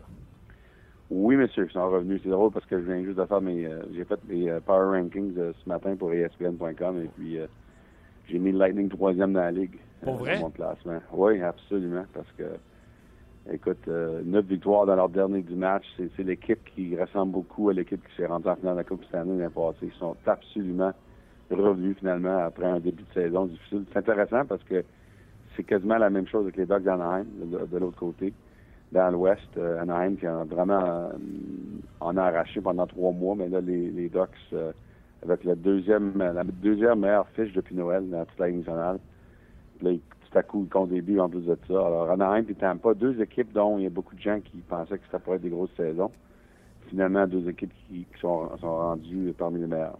[1.11, 2.21] Oui, monsieur, ils sont revenus.
[2.23, 3.67] C'est drôle parce que je viens juste de faire mes.
[3.67, 7.39] Euh, j'ai fait mes euh, Power Rankings euh, ce matin pour ESPN.com et puis
[8.29, 9.79] j'ai mis le Lightning troisième dans la ligue.
[10.03, 10.39] Pour vrai?
[10.41, 11.01] Mon classement.
[11.13, 12.05] Oui, absolument.
[12.13, 12.45] Parce que,
[13.53, 15.85] écoute, euh, neuf victoires dans leur dernier du match.
[16.17, 19.05] C'est l'équipe qui ressemble beaucoup à l'équipe qui s'est rendue en finale de la Coupe
[19.05, 19.79] Stanley l'année passée.
[19.83, 20.93] Ils sont absolument
[21.51, 23.85] revenus finalement après un début de saison difficile.
[23.93, 24.85] C'est intéressant parce que
[25.57, 28.33] c'est quasiment la même chose avec les Ducks d'Anaheim, de, de l'autre côté.
[28.93, 31.09] Dans l'Ouest, euh, Anaheim qui a vraiment euh,
[32.01, 34.73] en a arraché pendant trois mois, mais là, les, les Ducks, euh,
[35.23, 38.65] avec la deuxième, la deuxième meilleure fiche depuis Noël dans toute la Ligue
[39.83, 39.93] là,
[40.31, 41.75] tout à coup, ils comptent des buts en plus de ça.
[41.75, 44.99] Alors, Anaheim et Tampa, deux équipes dont il y a beaucoup de gens qui pensaient
[44.99, 46.11] que ça pourrait être des grosses saisons.
[46.89, 49.99] Finalement, deux équipes qui, qui sont, sont rendues parmi les meilleures.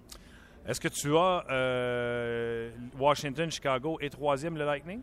[0.67, 5.01] Est-ce que tu as euh, Washington, Chicago et troisième, le Lightning?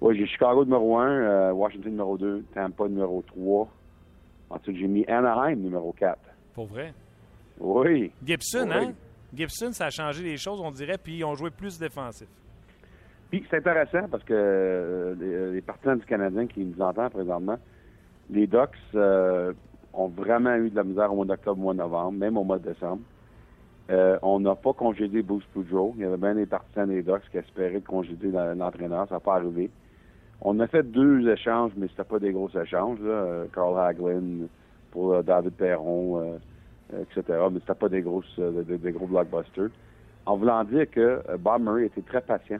[0.00, 3.68] Oui, j'ai Chicago numéro 1, Washington numéro 2, Tampa numéro 3.
[4.50, 6.18] Ensuite, j'ai mis Anaheim numéro 4.
[6.54, 6.92] Pour vrai?
[7.60, 8.10] Oui.
[8.24, 8.74] Gibson, Oui.
[8.74, 8.92] hein?
[9.34, 12.26] Gibson, ça a changé les choses, on dirait, puis ils ont joué plus défensif.
[13.30, 17.58] Puis c'est intéressant parce que euh, les, les partisans du Canadien qui nous entendent présentement,
[18.28, 19.52] les Ducks euh,
[19.92, 22.44] ont vraiment eu de la misère au mois d'octobre, au mois de novembre, même au
[22.44, 23.02] mois de décembre.
[23.90, 25.94] Euh, on n'a pas congédié Bruce Boudreau.
[25.96, 29.08] Il y avait bien des partisans des Ducks qui espéraient congédier la- l'entraîneur.
[29.08, 29.70] Ça n'a pas arrivé.
[30.42, 33.00] On a fait deux échanges, mais c'était pas des gros échanges.
[33.00, 33.10] Là.
[33.10, 34.46] Euh, Carl Hagelin
[34.92, 36.38] pour euh, David Perron, euh,
[36.94, 37.38] euh, etc.
[37.52, 39.70] Mais c'était pas des grosses, euh, des, gros blockbusters.
[40.26, 42.58] En voulant dire que euh, Bob Murray était très patient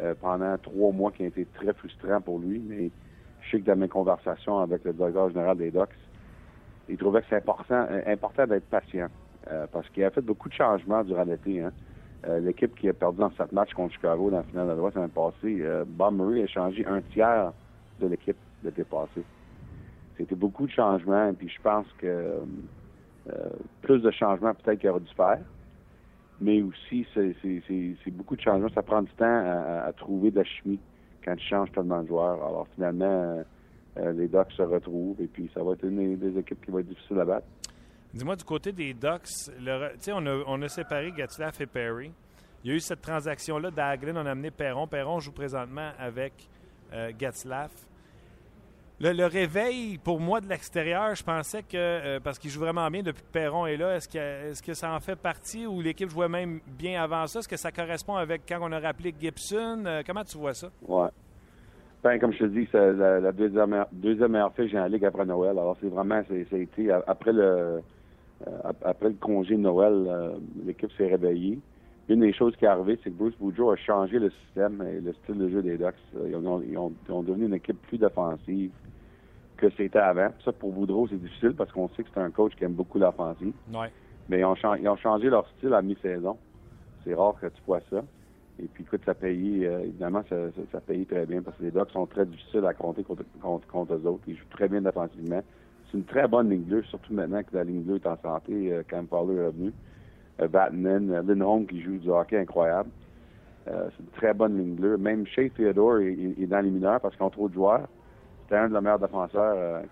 [0.00, 2.90] euh, pendant trois mois qui a été très frustrant pour lui, mais
[3.40, 5.88] je sais que dans mes conversations avec le directeur général des Ducks,
[6.88, 9.08] il trouvait que c'est important, euh, important d'être patient
[9.50, 11.60] euh, parce qu'il a fait beaucoup de changements durant l'été.
[11.60, 11.72] Hein.
[12.26, 14.96] Euh, L'équipe qui a perdu dans sept matchs contre Chicago dans la finale de l'Ouest
[14.96, 17.52] l'année passée, euh, Bob Murray a changé un tiers
[18.00, 19.22] de l'équipe l'été passé.
[20.16, 23.48] C'était beaucoup de changements, puis je pense que euh,
[23.82, 25.38] plus de changements peut-être qu'il aurait dû faire
[26.40, 28.68] mais aussi c'est- beaucoup de changements.
[28.74, 30.78] Ça prend du temps à, trouver de la chimie
[31.24, 32.34] quand tu changes tellement de joueurs.
[32.44, 33.42] Alors finalement, euh,
[33.98, 36.80] euh, les Ducks se retrouvent et puis ça va être une des- équipes qui va
[36.80, 37.46] être difficile à battre.
[38.12, 42.12] Dis-moi, du côté des Ducks, on a, on a séparé Gatlaff et Perry.
[42.62, 44.14] Il y a eu cette transaction-là d'Aglin.
[44.16, 44.86] On a amené Perron.
[44.86, 46.32] Perron joue présentement avec
[46.92, 47.72] euh, Getzlaff.
[49.00, 53.02] Le, réveil, pour moi, de l'extérieur, je pensais que, euh, parce qu'il joue vraiment bien
[53.02, 54.18] depuis que Perron est là, est-ce que,
[54.50, 57.40] est-ce que ça en fait partie ou l'équipe jouait même bien avant ça?
[57.40, 59.82] Est-ce que ça correspond avec quand on a rappelé Gibson?
[59.84, 60.68] Euh, comment tu vois ça?
[60.86, 61.08] Ouais.
[62.04, 65.58] Ben, comme je te dis, c'est la, deuxième, deuxième meilleure fiche la Ligue après Noël.
[65.58, 67.80] Alors c'est vraiment, c'est après le euh,
[68.62, 71.58] ap- après le congé de Noël, l'équipe s'est réveillée.
[72.08, 75.00] Une des choses qui est arrivée, c'est que Bruce Boudreau a changé le système et
[75.00, 75.94] le style de jeu des Ducks.
[76.12, 78.72] Ils ont, ils ont- ils ont devenu une équipe plus défensive
[79.56, 80.28] que c'était avant.
[80.44, 82.98] Ça, pour Boudreau, c'est difficile parce qu'on sait que c'est un coach qui aime beaucoup
[82.98, 83.54] l'offensive.
[83.72, 83.90] Ouais.
[84.28, 86.38] Mais ils ont, chan- ils ont changé leur style à mi-saison.
[87.04, 88.02] C'est rare que tu vois ça.
[88.62, 91.62] Et puis, écoute, ça payait, euh, évidemment, ça, ça, ça payait très bien parce que
[91.64, 94.22] les Ducks sont très difficiles à compter contre, contre, contre eux autres.
[94.26, 95.42] Ils jouent très bien défensivement.
[95.90, 98.72] C'est une très bonne ligne bleue, surtout maintenant que la ligne bleue est en santé,
[98.72, 99.72] euh, quand Fowler est revenu.
[100.40, 102.90] Euh, Vatanen, euh, Lindholm qui joue du hockey incroyable.
[103.68, 104.96] Euh, c'est une très bonne ligne bleue.
[104.96, 107.86] Même Shea Theodore est, est- dans les mineurs parce qu'ils ont trop de joueurs.
[108.42, 109.82] C'était un de leurs meilleurs défenseurs euh,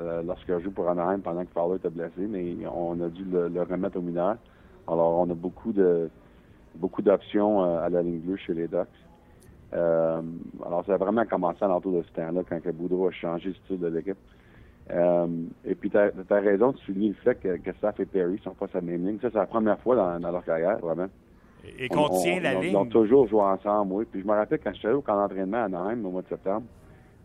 [0.00, 3.62] euh, lorsqu'il joue pour Anaheim pendant que Fowler était blessé, mais on a dû le,
[3.62, 4.36] remettre aux mineurs.
[4.88, 6.10] Alors, on a beaucoup de
[6.74, 8.88] beaucoup d'options euh, à la ligne bleue chez les Ducks.
[9.74, 10.22] Euh,
[10.66, 13.54] alors, ça a vraiment commencé à l'entour de ce temps-là, quand Boudreau a changé le
[13.54, 14.18] style de l'équipe.
[14.90, 15.26] Euh,
[15.64, 18.54] et puis, tu as, raison de souligner le fait que, que Staff et Perry sont
[18.54, 19.18] pas sa même ligne.
[19.20, 21.08] Ça, c'est la première fois dans, dans leur carrière, vraiment.
[21.64, 22.72] Et, et qu'on On- tient la ligne.
[22.72, 24.04] Ils ont toujours joué ensemble, oui.
[24.10, 26.28] Puis je me rappelle quand j'étais allé au camp d'entraînement à Anaheim au mois de
[26.28, 26.64] septembre,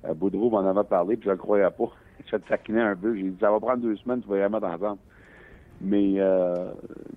[0.06, 1.92] euh, Boudreau m'en avait parlé, puis je le croyais pas.
[2.26, 3.16] je te taquinais un peu.
[3.16, 5.00] J'ai dit, ça va prendre deux semaines, tu vas y remettre ensemble.
[5.82, 6.72] Mais, euh,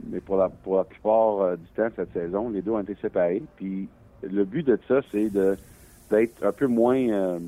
[0.08, 2.94] mais pour, la, pour la plupart euh, du temps cette saison, les deux ont été
[3.00, 3.42] séparés.
[3.56, 3.88] Puis
[4.22, 7.38] le but de ça, c'est d'être un peu moins euh,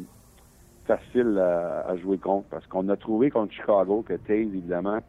[0.86, 2.48] facile à, jouer contre.
[2.48, 5.00] Parce qu'on a trouvé contre Chicago que Taze, évidemment,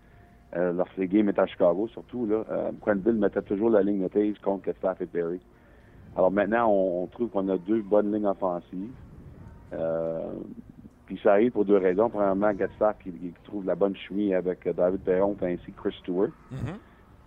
[0.55, 4.07] euh, lorsque les games étaient à Chicago, surtout, là, euh, mettait toujours la ligne de
[4.07, 5.39] Taze contre Staff et Perry.
[6.15, 8.91] Alors maintenant, on, trouve qu'on a deux bonnes lignes offensives.
[9.73, 10.31] Euh,
[11.05, 12.09] puis ça arrive pour deux raisons.
[12.09, 13.11] Premièrement, Gatstaff qui,
[13.43, 16.29] trouve la bonne chimie avec David Perron ainsi Chris Stewart.
[16.51, 16.77] Mhm.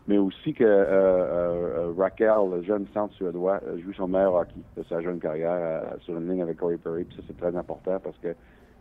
[0.09, 4.55] Mais aussi que euh, euh, Raquel, le jeune centre suédois, euh, joue son meilleur hockey
[4.77, 7.05] de sa jeune carrière euh, sur une ligne avec Corey Perry.
[7.05, 8.35] Puis ça, c'est très important parce que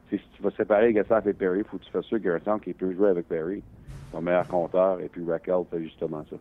[0.10, 2.30] si tu vas séparer Gatstaff et Perry, il faut que tu fasses sûr qu'il y
[2.30, 3.62] a un centre qui peut jouer avec Perry,
[4.14, 5.02] son meilleur compteur.
[5.02, 6.38] Et puis Raquel fait justement ça.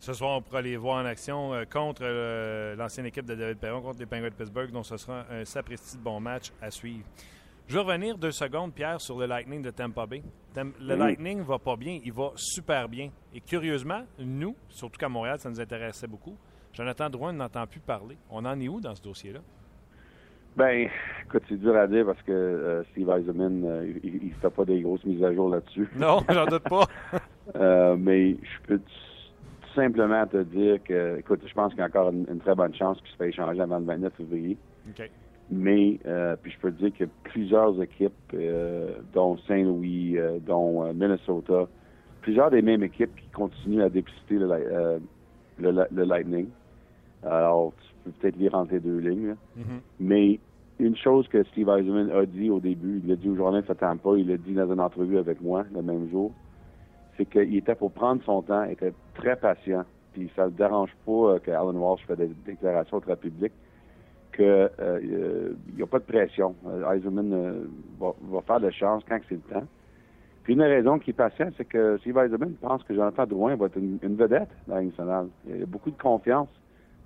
[0.00, 3.58] Ce soir, on pourra les voir en action euh, contre euh, l'ancienne équipe de David
[3.58, 4.70] Perron, contre les Penguins de Pittsburgh.
[4.70, 7.04] Donc, ce sera un sapristi de bon match à suivre.
[7.68, 10.22] Je vais revenir deux secondes, Pierre, sur le Lightning de Tampa Bay.
[10.56, 10.96] Le.
[10.96, 13.10] Lightning va pas bien, il va super bien.
[13.34, 16.34] Et curieusement, nous, surtout qu'à Montréal, ça nous intéressait beaucoup.
[16.72, 18.16] Jonathan Drouin n'entend plus parler.
[18.30, 19.40] On en est où dans ce dossier-là?
[20.56, 20.88] Ben,
[21.26, 24.64] écoute, c'est dur à dire parce que euh, Steve Eisenman, euh, il, il fait pas
[24.64, 25.90] des grosses mises à jour là-dessus.
[25.96, 26.86] Non, j'en doute pas.
[27.56, 31.86] Euh, mais je peux tout simplement te dire que, écoute, je pense qu'il y a
[31.86, 34.58] encore une, une très bonne chance qu'il se fait échanger avant le 29 février.
[34.90, 35.10] OK.
[35.50, 40.92] Mais, euh, puis je peux te dire que plusieurs équipes, euh, dont Saint-Louis, euh, dont
[40.92, 41.66] Minnesota,
[42.20, 45.00] plusieurs des mêmes équipes qui continuent à dépister le,
[45.58, 46.48] le, Lightning.
[47.24, 49.36] Alors, tu peux peut-être lire entre les deux lignes.
[49.56, 49.80] Mm-hmm.
[50.00, 50.40] Mais
[50.78, 53.72] une chose que Steve Eisenman a dit au début, il l'a dit au journal de
[53.72, 56.32] Tampa, il l'a dit dans une entrevue avec moi le même jour,
[57.16, 60.52] c'est qu'il était pour prendre son temps, il était très patient, puis ça ne le
[60.52, 63.54] dérange pas que Alan Walsh fait des déclarations très publiques
[64.38, 66.54] qu'il euh, n'y a pas de pression.
[66.66, 67.64] Euh, Eisenman euh,
[67.98, 69.66] va, faire le chance quand c'est le temps.
[70.44, 71.22] Puis une raison qui est
[71.56, 75.24] c'est que Steve Eisenman pense que Jonathan Drouin va être une, vedette dans la.
[75.48, 76.48] Il y a beaucoup de confiance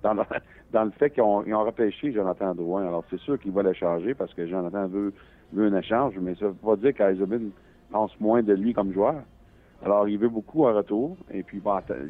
[0.03, 2.87] dans le, fait qu'ils ont, repêché Jonathan Drouin.
[2.87, 5.11] Alors c'est sûr qu'il va le changer parce que Jonathan veut,
[5.53, 7.49] veut un échange, mais ça ne veut pas dire qu'Eisenman
[7.91, 9.23] pense moins de lui comme joueur.
[9.83, 11.61] Alors il veut beaucoup en retour, et puis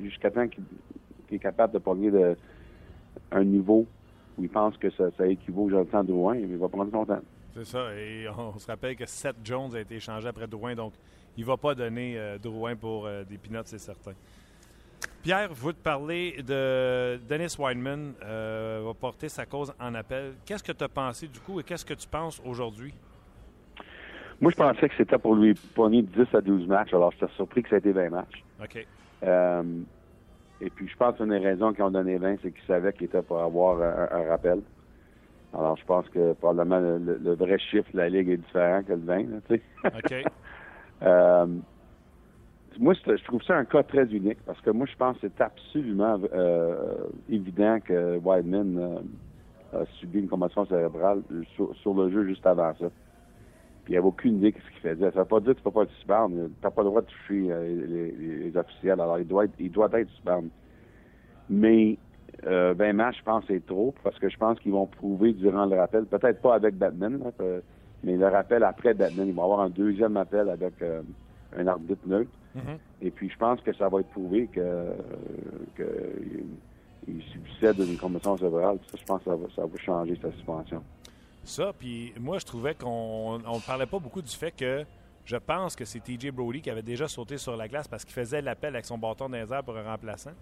[0.04, 0.66] jusqu'à temps qu'il
[1.32, 2.12] est capable de pogner
[3.32, 3.88] un niveau
[4.38, 7.22] où il pense que ça, ça équivaut au Jonathan Drouin, il va prendre son temps.
[7.54, 7.94] C'est ça.
[7.96, 10.94] Et on se rappelle que Seth Jones a été échangé après Drouin, donc
[11.38, 14.14] il ne va pas donner euh, Drouin pour euh, des peanuts, c'est certain.
[15.22, 20.34] Pierre, vous te parler de Dennis Weinman, euh, va porter sa cause en appel.
[20.46, 22.94] Qu'est-ce que tu as pensé du coup et qu'est-ce que tu penses aujourd'hui?
[24.42, 26.94] Moi, je pensais que c'était pour lui pogner 10 à 12 matchs.
[26.94, 28.44] Alors, j'étais surpris que ça ait été 20 matchs.
[28.62, 28.86] OK.
[30.62, 33.06] Et puis, je pense qu'une des raisons qu'ils ont donné 20, c'est qu'ils savaient qu'il
[33.06, 34.62] était pour avoir un, rappel.
[35.54, 39.00] Alors, je pense que probablement le, vrai chiffre de la Ligue est différent que le
[39.00, 39.62] 20, tu sais.
[39.86, 40.32] OK.
[41.04, 41.46] euh,
[42.80, 45.42] moi, je trouve ça un cas très unique parce que moi, je pense que c'est
[45.42, 51.22] absolument euh, évident que Wideman euh, a subi une commotion cérébrale
[51.56, 52.86] sur, le jeu juste avant ça.
[53.84, 55.12] Puis il avait aucune idée de ce qu'il faisait.
[55.12, 56.36] Ça ne veut pas dire que tu ne peux pas être suspendre.
[56.36, 59.02] Tu n'as pas le droit de toucher euh, les, officiels.
[59.02, 60.48] Alors, il doit être, il doit être suspendre.
[61.50, 61.98] Mais
[62.48, 65.66] euh, 20 matchs, je pense, c'est trop parce que je pense qu'ils vont prouver durant
[65.66, 67.20] le rappel, peut-être pas avec Batman,
[68.04, 71.02] mais le rappel après Batman, ils vont avoir un deuxième appel avec euh,
[71.58, 72.32] un arbitre neutre.
[72.56, 72.78] Mm-hmm.
[73.02, 74.88] Et puis, je pense que ça va être prouvé que,
[75.76, 75.84] que
[77.08, 78.78] il, subissait d'une commotion cérébrale.
[78.92, 80.82] Ça, je pense que ça va, ça va changer sa suspension.
[81.44, 84.86] Ça, puis moi, je trouvais qu'on ne parlait pas beaucoup du fait que
[85.26, 88.14] je pense que c'est TJ Brody qui avait déjà sauté sur la glace parce qu'il
[88.14, 90.34] faisait l'appel avec son bâton dans les pour un remplaçant.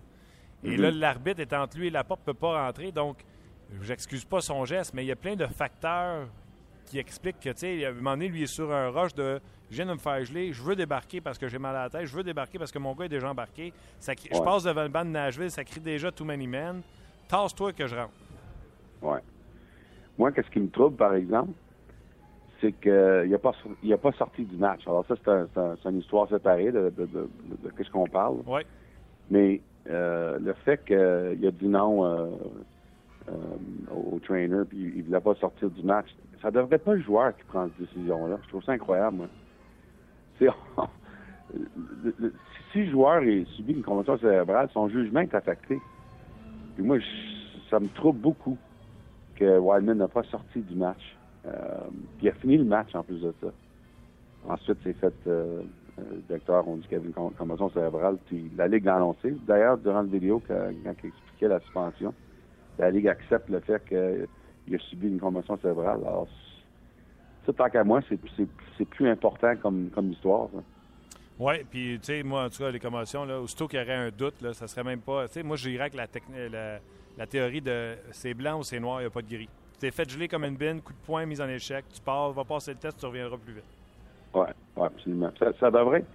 [0.63, 0.99] Et là, mhm.
[0.99, 2.91] l'arbitre est entre lui et la porte ne peut pas rentrer.
[2.91, 3.23] Donc,
[3.81, 6.27] j'excuse pas son geste, mais il y a plein de facteurs
[6.85, 9.39] qui expliquent que, tu sais, à un moment donné, lui est sur un rush de
[9.69, 11.89] je viens de me faire geler, je veux débarquer parce que j'ai mal à la
[11.89, 13.71] tête, je veux débarquer parce que mon gars est déjà embarqué.
[13.99, 16.81] Ça, Je passe devant le banc de Nashville, ça crie déjà Too Many Men.
[17.29, 18.11] Tasse-toi que je rentre.
[19.01, 19.21] Ouais.
[20.17, 21.51] Moi, qu'est-ce qui me trouble, par exemple,
[22.61, 24.81] c'est qu'il n'a pas, il a pas sorti du match.
[24.87, 27.29] Alors ça, c'est une histoire séparée de, de, de,
[27.63, 28.37] de, ce qu'on parle.
[28.45, 28.61] Oui.
[29.31, 30.95] Mais euh, le fait qu'il
[31.47, 32.27] a dit non euh,
[33.29, 33.33] euh,
[34.13, 36.07] au trainer puis il ne voulait pas sortir du match,
[36.41, 38.37] ça devrait pas le joueur qui prend cette décision-là.
[38.43, 39.27] Je trouve ça incroyable, moi.
[42.71, 45.79] si le joueur a subi une convention cérébrale, son jugement est affecté.
[46.75, 46.97] Puis moi,
[47.69, 48.57] ça me trouble beaucoup
[49.41, 51.17] Wildman n'a pas sorti du match.
[51.45, 51.51] Euh,
[52.17, 53.47] puis il a fini le match en plus de ça.
[54.47, 55.61] Ensuite, c'est fait, euh,
[55.99, 58.95] euh, le directeur, on dit qu'il y avait une commotion cérébrale, puis la Ligue l'a
[58.95, 59.35] annoncé.
[59.47, 62.13] D'ailleurs, durant le vidéo, quand, il expliquait la suspension,
[62.79, 65.99] la Ligue accepte le fait qu'il a subi une commotion cérébrale.
[66.05, 66.27] Alors,
[67.45, 70.49] ça, tant qu'à moi, c'est plus important comme, comme histoire.
[71.39, 73.95] Oui, puis tu sais, moi, en tout cas, les commotions, là, aussitôt qu'il y aurait
[73.95, 75.27] un doute, là, ça serait même pas.
[75.27, 76.05] Tu sais, moi, je dirais que la,
[76.49, 76.79] la,
[77.17, 79.49] la théorie de c'est blanc ou c'est noir, il n'y a pas de gris.
[79.73, 82.31] Tu t'es fait geler comme une bine, coup de poing, mise en échec, tu pars,
[82.31, 83.63] va passer le test, tu reviendras plus vite.
[84.33, 84.45] Oui,
[84.77, 85.31] ouais, absolument.
[85.59, 86.05] Ça, devrait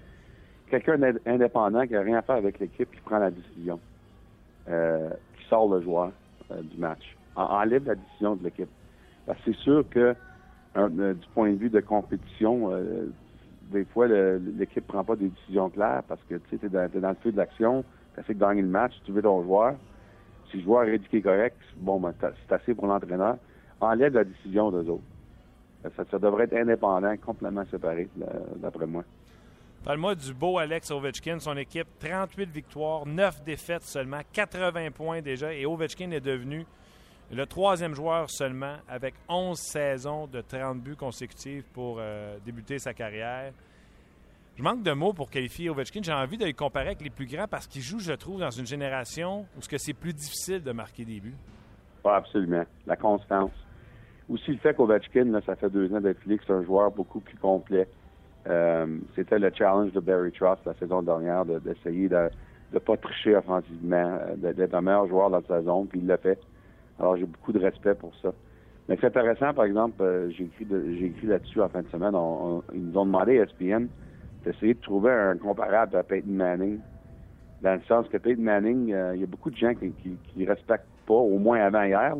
[0.70, 3.78] quelqu'un d'indépendant qui n'a rien à faire avec l'équipe qui prend la décision,
[4.68, 6.12] euh, qui sort le joueur
[6.50, 8.70] euh, du match, enlève la décision de l'équipe.
[9.26, 10.14] Parce que c'est sûr que
[10.76, 12.70] euh, du point de vue de compétition,
[13.72, 17.08] des fois, l'équipe ne prend pas des décisions claires parce que tu es dans, dans
[17.10, 19.74] le feu de l'action, tu essaies de gagner le match, tu veux ton joueur.
[20.50, 23.36] Si le joueur est correct, bon, ben, c'est assez pour l'entraîneur.
[23.80, 25.02] Enlève la décision d'eux autres.
[26.10, 28.08] Ça, devrait être indépendant, complètement séparé,
[28.56, 29.04] d'après moi.
[29.84, 35.54] Parle-moi du beau Alex Ovechkin, son équipe, 38 victoires, 9 défaites seulement, 80 points déjà,
[35.54, 36.66] et Ovechkin est devenu
[37.30, 42.94] le troisième joueur seulement avec 11 saisons de 30 buts consécutifs pour euh, débuter sa
[42.94, 43.52] carrière.
[44.56, 46.00] Je manque de mots pour qualifier Ovechkin.
[46.02, 48.50] J'ai envie de le comparer avec les plus grands parce qu'il joue, je trouve, dans
[48.50, 51.34] une génération où ce que c'est plus difficile de marquer des buts.
[52.04, 52.64] absolument.
[52.86, 53.50] La constance.
[54.30, 57.86] Aussi le fait qu'Ovechkin, ça fait deux ans d'être c'est un joueur beaucoup plus complet.
[58.46, 62.30] Euh, c'était le challenge de Barry Trotz la saison dernière d'essayer de
[62.72, 66.16] ne pas tricher offensivement, euh, d'être un meilleur joueur dans sa zone, puis il l'a
[66.16, 66.40] fait.
[66.98, 68.32] Alors j'ai beaucoup de respect pour ça.
[68.88, 70.66] Mais c'est intéressant, par exemple, euh, j'ai écrit,
[71.04, 72.14] écrit là-dessus en fin de semaine.
[72.72, 73.88] ils nous ont demandé à ESPN
[74.46, 76.78] d'essayer de trouver un comparable à Peyton Manning.
[77.62, 79.92] Dans le sens que Peyton Manning, euh, il y a beaucoup de gens qui
[80.36, 82.14] ne respectent pas, au moins avant hier,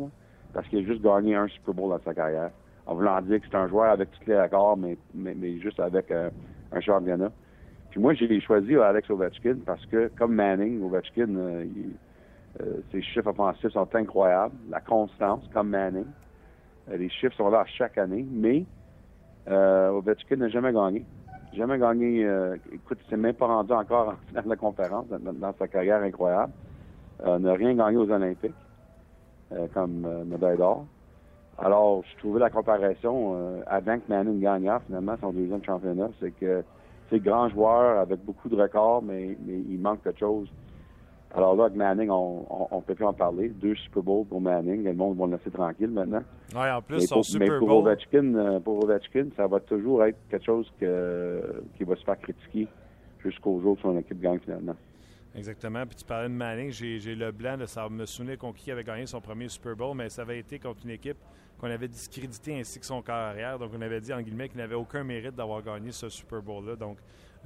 [0.53, 2.51] parce qu'il a juste gagné un Super Bowl dans sa carrière.
[2.85, 6.11] En voulant dire que c'est un joueur avec tous les accords, mais, mais, juste avec
[6.11, 6.29] euh,
[6.71, 7.31] un championnat.
[7.91, 11.29] Puis moi, j'ai choisi Alex Ovechkin parce que, comme Manning, Ovechkin,
[12.91, 14.53] ses chiffres offensifs sont incroyables.
[14.69, 16.05] La constance, comme Manning.
[16.89, 18.65] Euh, les chiffres sont là chaque année, mais
[19.49, 21.05] euh, Ovechkin n'a jamais gagné.
[21.53, 22.25] Jamais gagné.
[22.25, 25.67] Euh, écoute, il s'est même pas rendu encore en finale de la conférence dans, sa
[25.67, 26.51] carrière incroyable.
[27.25, 28.53] Euh, n'a rien gagné aux Olympiques
[29.53, 30.85] euh, comme médaille d'or.
[31.57, 36.63] Alors, je trouvais la comparaison avant que Manning gagne finalement son deuxième championnat, c'est que
[37.09, 40.47] c'est grand joueur avec beaucoup de records, mais, mais il manque quelque chose
[41.37, 43.49] alors là, avec Manning, on ne peut plus en parler.
[43.49, 44.83] Deux Super Bowls pour Manning.
[44.83, 46.23] Le monde va le laisser tranquille maintenant.
[46.55, 50.17] Oui, en plus, son Super mais pour Ovechkin, euh, pour Ovechkin, ça va toujours être
[50.29, 52.67] quelque chose que, qui va se faire critiquer
[53.23, 54.75] jusqu'au jour où son équipe gagne finalement.
[55.35, 55.85] Exactement.
[55.85, 56.71] Puis tu parlais de Manning.
[56.71, 59.95] J'ai le blanc de ça me souvenir qu'on qui avait gagné son premier Super Bowl,
[59.95, 61.17] mais ça avait été contre une équipe
[61.59, 63.59] qu'on avait discrédité ainsi que son carrière.
[63.59, 66.75] Donc, on avait dit, en guillemets, qu'il n'avait aucun mérite d'avoir gagné ce Super Bowl-là.
[66.75, 66.97] Donc,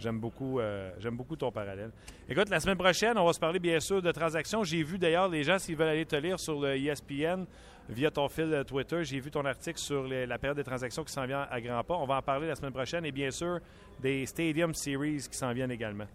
[0.02, 1.92] J'aime beaucoup, euh, j'aime beaucoup ton parallèle.
[2.28, 4.64] Écoute, la semaine prochaine, on va se parler bien sûr de transactions.
[4.64, 7.46] J'ai vu d'ailleurs les gens, s'ils veulent aller te lire sur le ESPN
[7.88, 11.26] via ton fil Twitter, j'ai vu ton article sur la période des transactions qui s'en
[11.28, 11.94] vient à grands pas.
[11.96, 13.60] On va en parler la semaine prochaine et bien sûr
[14.00, 16.08] des Stadium Series qui s'en viennent également.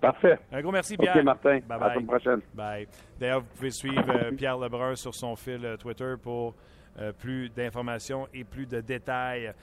[0.00, 0.38] Parfait.
[0.50, 1.16] Un gros merci, Pierre.
[1.16, 1.58] OK, Martin.
[1.68, 2.40] À la semaine prochaine.
[2.54, 2.88] Bye.
[3.18, 6.54] D'ailleurs, vous pouvez suivre euh, Pierre Lebrun sur son fil euh, Twitter pour
[7.18, 9.54] plus d'informations et plus de détails.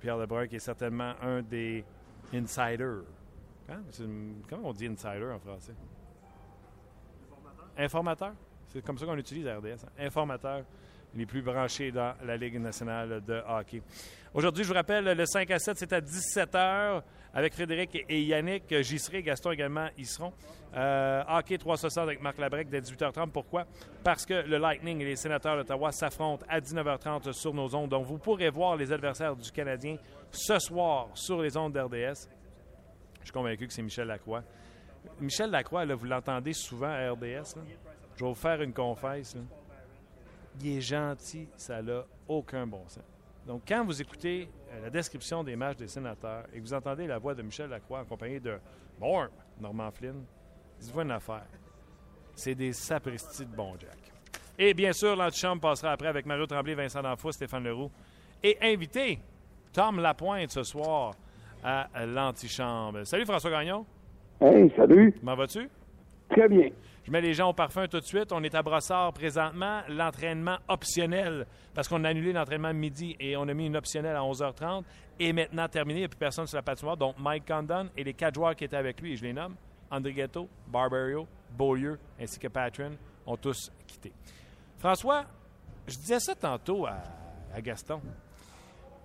[0.00, 1.84] Pierre Lebrun, qui est certainement un des
[2.32, 2.98] Insider.
[3.68, 3.82] Hein?
[4.48, 5.74] Comment on dit insider en français?
[7.30, 7.74] Informateur.
[7.78, 8.32] Informateur?
[8.68, 9.84] C'est comme ça qu'on utilise à RDS.
[9.84, 10.06] Hein?
[10.06, 10.64] Informateur
[11.14, 13.82] les plus branchés dans la Ligue nationale de hockey.
[14.32, 17.02] Aujourd'hui, je vous rappelle, le 5 à 7, c'est à 17 h
[17.34, 18.64] avec Frédéric et Yannick.
[18.82, 20.32] J'y serai, Gaston également y seront.
[20.76, 23.30] Euh, hockey 360 avec Marc Labrec dès 18h30.
[23.30, 23.66] Pourquoi?
[24.04, 27.90] Parce que le Lightning et les sénateurs d'Ottawa s'affrontent à 19h30 sur nos ondes.
[27.90, 29.96] Donc, vous pourrez voir les adversaires du Canadien
[30.30, 32.28] ce soir sur les ondes d'RDS.
[33.20, 34.42] Je suis convaincu que c'est Michel Lacroix.
[35.20, 37.56] Michel Lacroix, vous l'entendez souvent à RDS.
[38.16, 39.36] Je vais vous faire une confesse.
[40.60, 43.04] Il est gentil, ça n'a aucun bon sens.
[43.46, 47.06] Donc, quand vous écoutez euh, la description des matchs des sénateurs et que vous entendez
[47.06, 48.58] la voix de Michel Lacroix en compagnie de
[48.98, 49.26] Bon,
[49.58, 50.24] Normand Flynn,
[50.78, 51.46] dites-vous une affaire.
[52.34, 54.12] C'est des sapristis de bon Jack.
[54.58, 57.90] Et bien sûr, l'antichambre passera après avec Mario Tremblay, Vincent D'Anfou, Stéphane Leroux.
[58.42, 59.18] Et invité,
[59.72, 61.14] Tom Lapointe ce soir
[61.62, 63.06] à l'antichambre.
[63.06, 63.86] Salut François Gagnon.
[64.40, 65.14] Hey, salut.
[65.20, 65.68] Comment vas-tu?
[66.30, 66.70] Très bien.
[67.04, 68.32] Je mets les gens au parfum tout de suite.
[68.32, 69.82] On est à Brossard présentement.
[69.88, 74.20] L'entraînement optionnel, parce qu'on a annulé l'entraînement midi et on a mis une optionnelle à
[74.20, 74.82] 11h30,
[75.18, 76.00] est maintenant terminé.
[76.00, 76.96] Il n'y a plus personne sur la patinoire.
[76.96, 79.54] Donc, Mike Condon et les quatre joueurs qui étaient avec lui, et je les nomme,
[79.90, 82.92] André Ghetto, Barbario, Beaulieu, ainsi que Patron,
[83.26, 84.12] ont tous quitté.
[84.78, 85.24] François,
[85.86, 88.00] je disais ça tantôt à Gaston.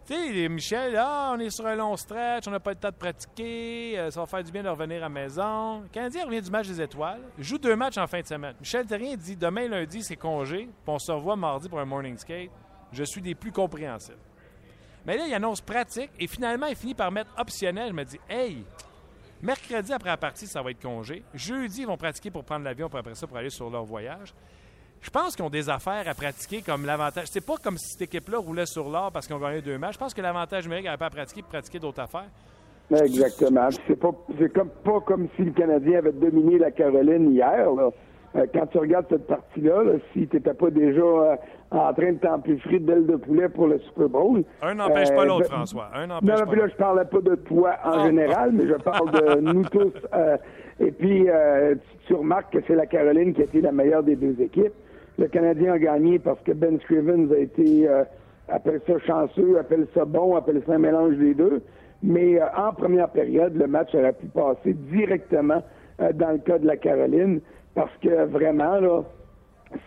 [0.08, 2.90] Tu sais, Michel, ah, on est sur un long stretch, on n'a pas le temps
[2.90, 5.82] de pratiquer, euh, ça va faire du bien de revenir à la maison.
[5.82, 8.54] Le Canadien revient du match des étoiles, joue deux matchs en fin de semaine.
[8.60, 12.16] Michel Terrien dit demain lundi, c'est congé, puis on se revoit mardi pour un morning
[12.20, 12.52] skate.
[12.92, 14.20] Je suis des plus compréhensibles.
[15.08, 17.90] Mais là, il annonce pratique et finalement, il finit par mettre optionnel.
[17.90, 18.64] Je me dis, hey,
[19.42, 21.24] mercredi après la partie, ça va être congé.
[21.34, 24.36] Jeudi, ils vont pratiquer pour prendre l'avion, puis après ça, pour aller sur leur voyage
[25.06, 27.28] je pense qu'ils ont des affaires à pratiquer comme l'avantage.
[27.28, 29.94] C'est pas comme si cette équipe-là roulait sur l'or parce ont gagné deux matchs.
[29.94, 32.30] Je pense que l'avantage numérique n'avait pas à pratiquer pour pratiquer d'autres affaires.
[32.92, 33.70] Exactement.
[33.88, 34.12] C'est pas,
[34.54, 37.68] comme, pas comme si le Canadien avait dominé la Caroline hier.
[38.36, 41.36] Euh, quand tu regardes cette partie-là, si tu n'étais pas déjà euh,
[41.72, 44.44] en train de t'empiffrer d'ailes de poulet pour le Super Bowl.
[44.62, 45.90] Un n'empêche pas euh, l'autre, François.
[45.94, 48.06] Un n'empêche non, pas là, je parlais pas de toi en ah.
[48.08, 49.94] général, mais je parle de nous tous.
[50.80, 54.16] et puis, tu, tu, remarques que c'est la Caroline qui a été la meilleure des
[54.16, 54.74] deux équipes.
[55.18, 58.04] Le Canadien a gagné parce que Ben Scrivens a été, euh,
[58.50, 61.62] appelle ça chanceux, appelle ça bon, appelle ça un mélange des deux.
[62.04, 65.64] Mais euh, en première période, le match aurait pu passer directement
[66.02, 67.40] euh, dans le cas de la Caroline
[67.74, 69.04] parce que vraiment, là,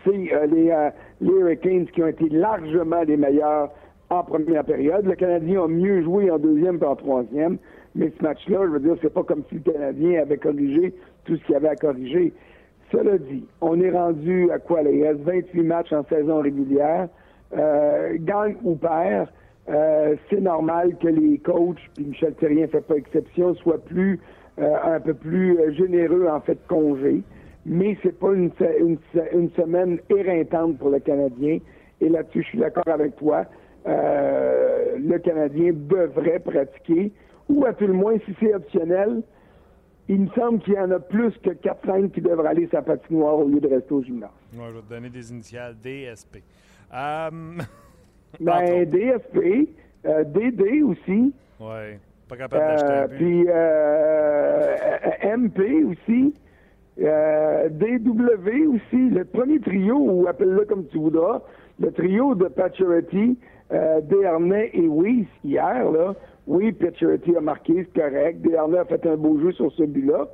[0.03, 0.89] c'est les,
[1.21, 3.71] les Hurricanes qui ont été largement les meilleurs
[4.09, 5.05] en première période.
[5.05, 7.57] Le Canadien a mieux joué en deuxième et en troisième.
[7.95, 10.93] Mais ce match-là, je veux dire, c'est pas comme si le Canadien avait corrigé
[11.25, 12.33] tout ce qu'il avait à corriger.
[12.91, 14.81] Cela dit, on est rendu à quoi?
[14.81, 14.89] Là?
[14.91, 17.07] Il reste 28 matchs en saison régulière.
[17.55, 19.27] Euh, gagne ou perd,
[19.69, 24.19] euh, c'est normal que les coachs, puis Michel Thérien ne fait pas exception, soient plus
[24.59, 27.21] euh, un peu plus euh, généreux en fait de congé.
[27.65, 28.97] Mais c'est pas une, une,
[29.33, 31.59] une, semaine éreintante pour le Canadien.
[32.01, 33.45] Et là-dessus, je suis d'accord avec toi.
[33.85, 37.11] Le Canadien devrait pratiquer,
[37.47, 39.21] ou à tout le moins, si c'est optionnel,
[40.09, 43.37] il me semble qu'il y en a plus que 4-5 qui devraient aller sa patinoire
[43.37, 44.31] au lieu de rester au gymnase.
[44.53, 45.75] Ouais, je vais te donner des initiales.
[45.75, 46.37] DSP.
[46.91, 47.29] Euh,
[48.39, 49.69] ben, DSP,
[50.05, 51.31] euh, DD aussi.
[51.59, 51.97] Oui,
[52.27, 53.15] pas capable d'acheter un but.
[53.17, 54.75] Puis euh,
[55.37, 56.33] MP aussi.
[56.97, 59.09] DW aussi.
[59.11, 61.43] Le premier trio, ou appelle-le comme tu voudras,
[61.79, 63.37] le trio de Paturity,
[63.71, 66.15] euh, Desharnais et Weiss hier, là,
[66.49, 68.41] oui, Paturity a marqué, c'est correct.
[68.41, 70.27] Desharnais a fait un beau jeu sur ce but-là.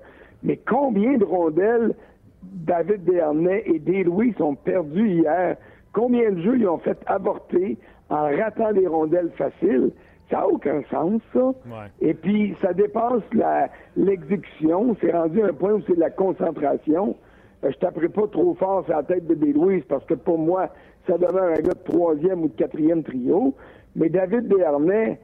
[0.43, 1.93] Mais combien de rondelles
[2.41, 5.57] David Desharnais et Des-Louis sont perdus hier?
[5.91, 7.77] Combien de jeux ils ont fait avorter
[8.09, 9.91] en ratant des rondelles faciles?
[10.29, 11.51] Ça n'a aucun sens, ça.
[11.99, 13.21] Et puis, ça dépasse
[13.97, 14.95] l'exécution.
[15.01, 17.17] c'est rendu un point où c'est de la concentration.
[17.65, 20.69] Euh, je taperai pas trop fort sur la tête de Des-Louis parce que pour moi,
[21.07, 23.53] ça demeure un gars de troisième ou de quatrième trio.
[23.97, 25.19] Mais David Desharnais,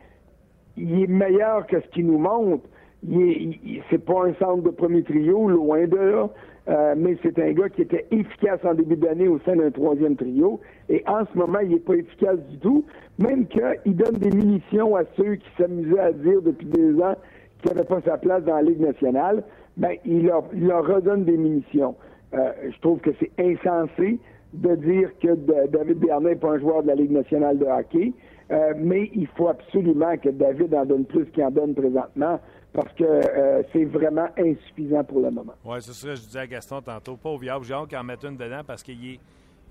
[0.78, 2.63] il est meilleur que ce qu'il nous montre.
[3.07, 6.30] Il c'est pas un centre de premier trio, loin de là,
[6.69, 10.15] euh, mais c'est un gars qui était efficace en début d'année au sein d'un troisième
[10.15, 10.59] trio.
[10.89, 12.86] Et en ce moment, il n'est pas efficace du tout,
[13.17, 17.15] même qu'il donne des munitions à ceux qui s'amusaient à dire depuis deux ans
[17.61, 19.43] qu'il n'avait pas sa place dans la Ligue nationale.
[19.78, 21.95] Ben, il leur, il leur redonne des munitions.
[22.34, 24.19] Euh, je trouve que c'est insensé
[24.53, 25.34] de dire que
[25.67, 28.13] David Bernard n'est pas un joueur de la Ligue nationale de hockey,
[28.51, 32.39] euh, mais il faut absolument que David en donne plus qu'il en donne présentement
[32.73, 35.53] parce que euh, c'est vraiment insuffisant pour le moment.
[35.63, 37.15] Oui, c'est ça que je disais à Gaston tantôt.
[37.15, 39.19] Pas au viable, j'ai hâte qu'il en mette une dedans parce qu'il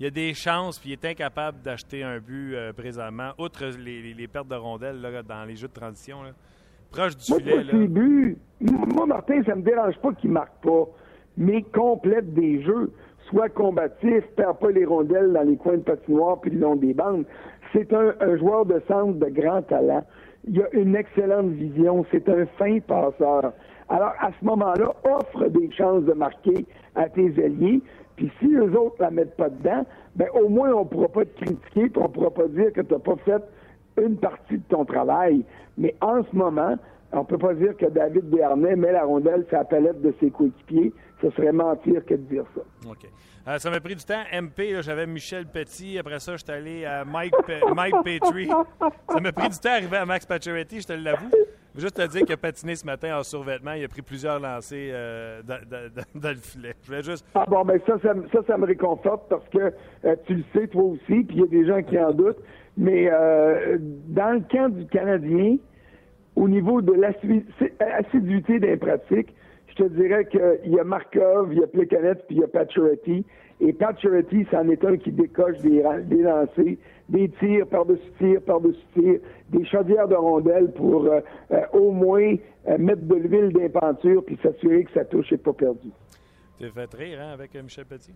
[0.01, 4.29] y a des chances puis il est incapable d'acheter un but euh, présentement, outre les,
[4.29, 6.19] pertes de rondelles là, dans les jeux de transition.
[6.91, 7.63] Proche du moi, filet.
[7.63, 7.87] Là.
[7.87, 10.89] Buts, moi, Martin, ça me dérange pas qu'il marque pas,
[11.37, 12.93] mais complète des jeux
[13.31, 16.95] soit combatif, perd pas les rondelles dans les coins de patinoire puis le long des
[16.95, 17.25] bandes.
[17.73, 20.05] C'est un, joueur de centre de grand talent.
[20.49, 22.05] Il a une excellente vision.
[22.11, 23.53] C'est un fin passeur.
[23.89, 27.81] Alors, à ce moment-là, offre des chances de marquer à tes alliés.
[28.17, 29.85] Puis si eux autres la mettent pas dedans,
[30.17, 32.93] ben au moins on pourra pas te critiquer, puis on pourra pas dire que tu
[32.93, 33.43] n'as pas fait
[34.03, 35.45] une partie de ton travail.
[35.79, 36.77] Mais en ce moment,
[37.13, 40.31] on peut pas dire que David Bernay met la rondelle sur la palette de ses
[40.31, 40.93] coéquipiers.
[41.21, 42.63] Ce serait mentir que de dire ça.
[42.89, 43.07] OK.
[43.49, 44.23] Euh, ça m'a pris du temps.
[44.33, 45.99] MP, j'avais Michel Petit.
[45.99, 47.35] Après ça, j'étais allé à Mike,
[47.75, 48.49] Mike Petrie.
[48.49, 51.31] Ça m'a pris du temps d'arriver à Max Pacioretty, je te l'avoue.
[51.75, 53.73] Je juste te dire qu'il a patiné ce matin en survêtement.
[53.73, 56.75] Il a pris plusieurs lancers euh, dans, le filet.
[56.83, 57.25] Je voulais juste...
[57.35, 58.13] Ah bon, ben ça, ça,
[58.47, 59.73] ça, me réconforte parce que
[60.05, 62.43] euh, tu le sais, toi aussi, puis il y a des gens qui en doutent.
[62.77, 63.11] Mais
[64.09, 65.57] dans le camp du Canadien,
[66.37, 69.35] au niveau de l'assiduité des pratiques,
[69.81, 72.49] je te dirais qu'il y a Markov, il y a Plekanec, puis il y a
[72.49, 73.25] Pacioretty.
[73.61, 76.77] Et Pacioretty, c'en est un qui décoche des, des lancers,
[77.09, 81.21] des tirs par-dessus tirs, par-dessus tirs, des chaudières de rondelles pour euh,
[81.51, 82.35] euh, au moins
[82.69, 85.91] euh, mettre de l'huile dans les pentures puis s'assurer que sa touche n'est pas perdue.
[86.59, 88.15] Tu fait rire hein, avec Michel Petit?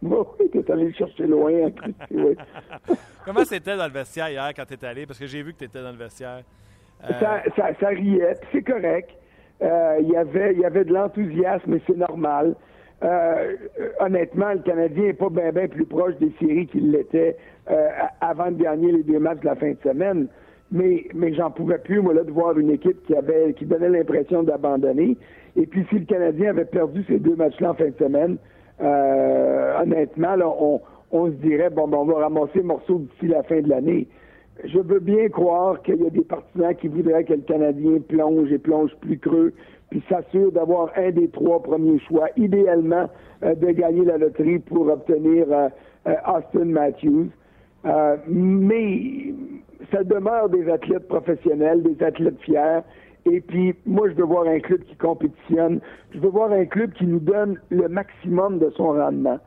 [0.00, 1.52] Oui, tu es allé le chercher loin.
[1.66, 1.72] Hein,
[3.24, 5.06] Comment c'était dans le vestiaire hier quand tu es allé?
[5.06, 6.42] Parce que j'ai vu que tu étais dans le vestiaire.
[7.00, 9.10] Ça, ça, ça riait, c'est correct.
[9.62, 12.54] Euh, il y avait il y avait de l'enthousiasme, et c'est normal.
[13.02, 13.54] Euh,
[14.00, 17.36] honnêtement, le Canadien n'est pas bien ben plus proche des séries qu'il l'était
[17.70, 17.88] euh,
[18.20, 20.26] avant de gagner les deux matchs de la fin de semaine.
[20.70, 23.88] Mais, mais j'en pouvais plus, moi, là, de voir une équipe qui avait qui donnait
[23.88, 25.16] l'impression d'abandonner.
[25.56, 28.36] Et puis, si le Canadien avait perdu ces deux matchs-là en fin de semaine,
[28.80, 30.80] honnêtement, là, on,
[31.10, 34.06] on se dirait, bon, ben, on va ramasser morceau d'ici la fin de l'année
[34.64, 38.50] je veux bien croire qu'il y a des partisans qui voudraient que le Canadien plonge
[38.50, 39.52] et plonge plus creux,
[39.90, 43.08] puis s'assure d'avoir un des trois premiers choix, idéalement
[43.44, 45.68] euh, de gagner la loterie pour obtenir euh,
[46.06, 47.28] euh, Austin Matthews.
[48.26, 49.34] mais
[49.92, 52.80] ça demeure des athlètes professionnels, des athlètes fiers.
[53.30, 55.80] Et puis, moi, je veux voir un club qui compétitionne.
[56.12, 59.38] Je veux voir un club qui nous donne le maximum de son rendement.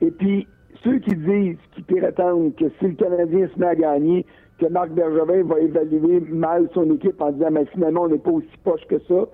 [0.00, 0.46] Et puis,
[0.82, 4.26] ceux qui disent, qui prétendent que si le Canadien se met à gagner,
[4.58, 8.30] que Marc Bergevin va évaluer mal son équipe en disant mais finalement on n'est pas
[8.30, 9.26] aussi poche que ça.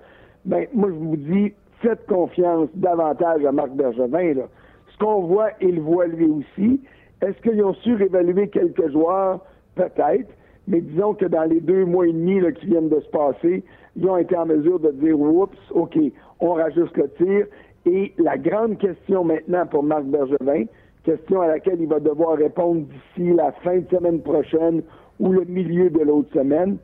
[0.45, 4.33] Ben moi je vous dis faites confiance davantage à Marc Bergevin.
[4.33, 4.43] Là.
[4.91, 6.81] Ce qu'on voit, il voit lui aussi.
[7.21, 9.41] Est-ce qu'ils ont su réévaluer quelques joueurs?
[9.75, 10.29] Peut-être.
[10.67, 13.63] Mais disons que dans les deux mois et demi là, qui viennent de se passer,
[13.95, 15.97] ils ont été en mesure de dire Oups, OK,
[16.39, 17.45] on rajuste le tir.
[17.85, 20.65] Et la grande question maintenant pour Marc Bergevin,
[21.03, 24.83] question à laquelle il va devoir répondre d'ici la fin de semaine prochaine
[25.21, 26.77] ou le milieu de l'autre semaine.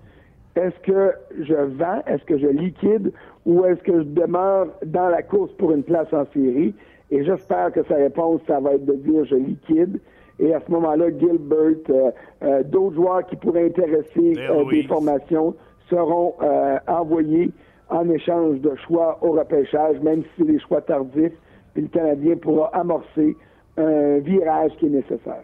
[0.55, 1.11] Est-ce que
[1.41, 3.11] je vends, est-ce que je liquide?
[3.45, 6.73] Ou est-ce que je demeure dans la course pour une place en série?
[7.09, 9.99] Et j'espère que sa réponse, ça va être de dire je liquide
[10.39, 12.11] Et à ce moment-là, Gilbert, euh,
[12.43, 15.55] euh, d'autres joueurs qui pourraient intéresser Dale euh, des formations
[15.89, 17.51] seront euh, envoyés
[17.89, 21.33] en échange de choix au repêchage, même si c'est des choix tardifs.
[21.73, 23.35] Puis le Canadien pourra amorcer
[23.77, 25.43] un virage qui est nécessaire.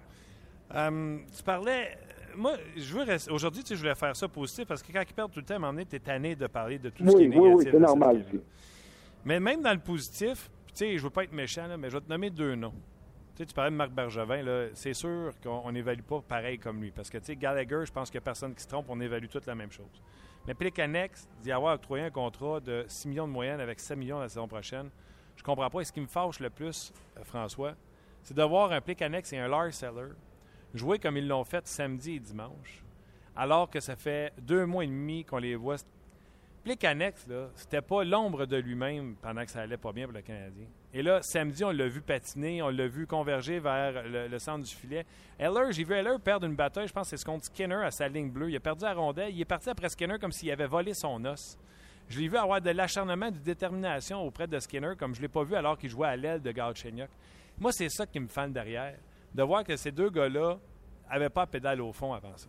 [1.36, 2.03] Tu parlais.
[2.36, 3.32] Moi, je veux rester.
[3.32, 5.46] Aujourd'hui, tu sais, je voulais faire ça positif parce que quand ils perdent tout le
[5.46, 7.28] temps, à un moment donné, tu es tanné de parler de tout ce qui est
[7.28, 7.42] Oui, négatif.
[7.42, 8.26] oui, oui, c'est dans cette normal.
[9.26, 11.96] Mais même dans le positif, tu sais, je veux pas être méchant, là, mais je
[11.98, 12.74] vais te nommer deux noms.
[13.36, 16.92] Tu sais, tu parlais de Marc Bergevin, c'est sûr qu'on n'évalue pas pareil comme lui.
[16.92, 19.00] Parce que, tu sais, Gallagher, je pense qu'il n'y a personne qui se trompe, on
[19.00, 20.02] évalue toute la même chose.
[20.46, 24.20] Mais Plekanex, d'y avoir octroyé un contrat de 6 millions de moyenne avec 7 millions
[24.20, 24.90] la saison prochaine,
[25.36, 25.80] je comprends pas.
[25.82, 27.74] Et ce qui me fâche le plus, euh, François,
[28.22, 30.10] c'est de voir un Plekanex et un Lars Seller
[30.74, 32.84] jouer comme ils l'ont fait samedi et dimanche,
[33.36, 35.78] alors que ça fait deux mois et demi qu'on les voit.
[36.64, 40.22] Plekanex, là, c'était pas l'ombre de lui-même pendant que ça allait pas bien pour le
[40.22, 40.66] Canadien.
[40.94, 44.64] Et là, samedi, on l'a vu patiner, on l'a vu converger vers le, le centre
[44.64, 45.06] du filet.
[45.38, 47.92] Heller, j'ai vu Heller perdre une bataille, je pense que c'est ce contre Skinner à
[47.92, 48.50] sa ligne bleue.
[48.50, 51.26] Il a perdu la rondelle, il est parti après Skinner comme s'il avait volé son
[51.26, 51.58] os.
[52.08, 55.30] Je l'ai vu avoir de l'acharnement, de détermination auprès de Skinner, comme je ne l'ai
[55.30, 57.10] pas vu alors qu'il jouait à l'aile de Galchenyuk.
[57.60, 58.96] Moi, c'est ça qui me fane derrière,
[59.36, 60.58] de voir que ces deux gars-là
[61.12, 62.48] n'avaient pas pédale au fond avant ça.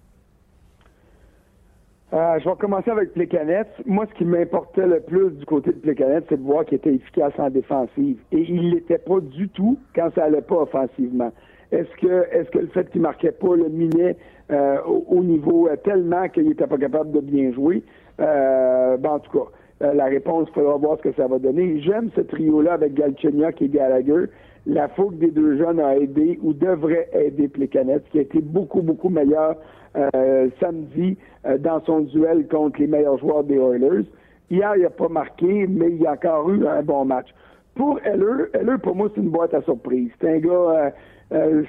[2.12, 3.66] Euh, je vais commencer avec Plekanec.
[3.86, 6.94] Moi, ce qui m'importait le plus du côté de Plekanec, c'est de voir qu'il était
[6.94, 8.18] efficace en défensive.
[8.30, 11.32] Et il l'était pas du tout quand ça allait pas offensivement.
[11.72, 14.16] Est-ce que, est-ce que le fait qu'il marquait pas le minait
[14.52, 17.82] euh, au, au niveau euh, tellement qu'il était pas capable de bien jouer?
[18.16, 21.80] Ben, en tout cas, la réponse, il faudra voir ce que ça va donner.
[21.80, 24.26] J'aime ce trio-là avec Galchenyuk et Gallagher.
[24.66, 28.80] La fougue des deux jeunes a aidé ou devrait aider Plekanec, qui a été beaucoup,
[28.80, 29.56] beaucoup meilleur
[29.96, 34.06] euh, samedi euh, dans son duel contre les meilleurs joueurs des Oilers.
[34.50, 37.28] Hier, il n'a pas marqué, mais il a encore eu un bon match.
[37.74, 40.10] Pour Heller, Heller, pour moi, c'est une boîte à surprise.
[40.20, 40.50] C'est un gars...
[40.50, 40.90] euh,
[41.32, 41.62] euh,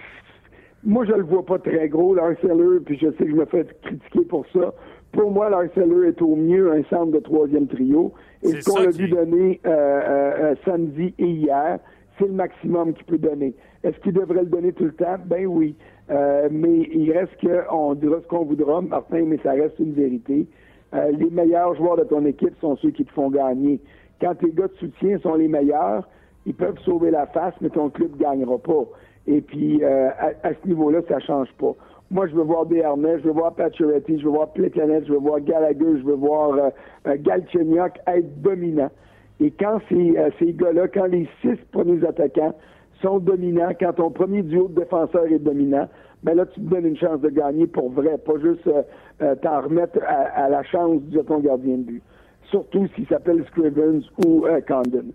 [0.85, 3.45] moi, je le vois pas très gros, Lars Eller, puis je sais que je me
[3.45, 4.73] fais critiquer pour ça.
[5.11, 8.13] Pour moi, Lars Eller est au mieux un centre de troisième trio.
[8.43, 11.79] Et ce qu'on a dû donner euh, euh, euh, samedi et hier,
[12.17, 13.53] c'est le maximum qu'il peut donner.
[13.83, 15.17] Est-ce qu'il devrait le donner tout le temps?
[15.25, 15.75] Ben oui.
[16.09, 19.93] Euh, mais il reste que, on dira ce qu'on voudra, Martin, mais ça reste une
[19.93, 20.47] vérité.
[20.93, 23.79] Euh, les meilleurs joueurs de ton équipe sont ceux qui te font gagner.
[24.21, 26.07] Quand tes gars de soutien sont les meilleurs,
[26.45, 28.85] ils peuvent sauver la face, mais ton club ne gagnera pas.
[29.27, 30.09] Et puis, euh,
[30.43, 31.73] à, ce niveau-là, ça change pas.
[32.11, 35.19] Moi, je veux voir Desharnais, je veux voir Pacioretty, je veux voir Plekanec, je veux
[35.19, 36.69] voir Gallagher, je veux voir euh,
[37.07, 38.91] euh, Galchenyuk être dominant.
[39.39, 42.55] Et quand ces, euh, ces gars-là, quand les six premiers attaquants
[43.01, 45.87] sont dominants, quand ton premier duo de défenseurs est dominant,
[46.23, 48.81] ben là, tu te donnes une chance de gagner pour vrai, pas juste euh,
[49.21, 52.01] euh, t'en remettre à, à la chance de ton gardien de but.
[52.49, 55.05] Surtout s'il s'appelle Scrivens ou euh, Condon.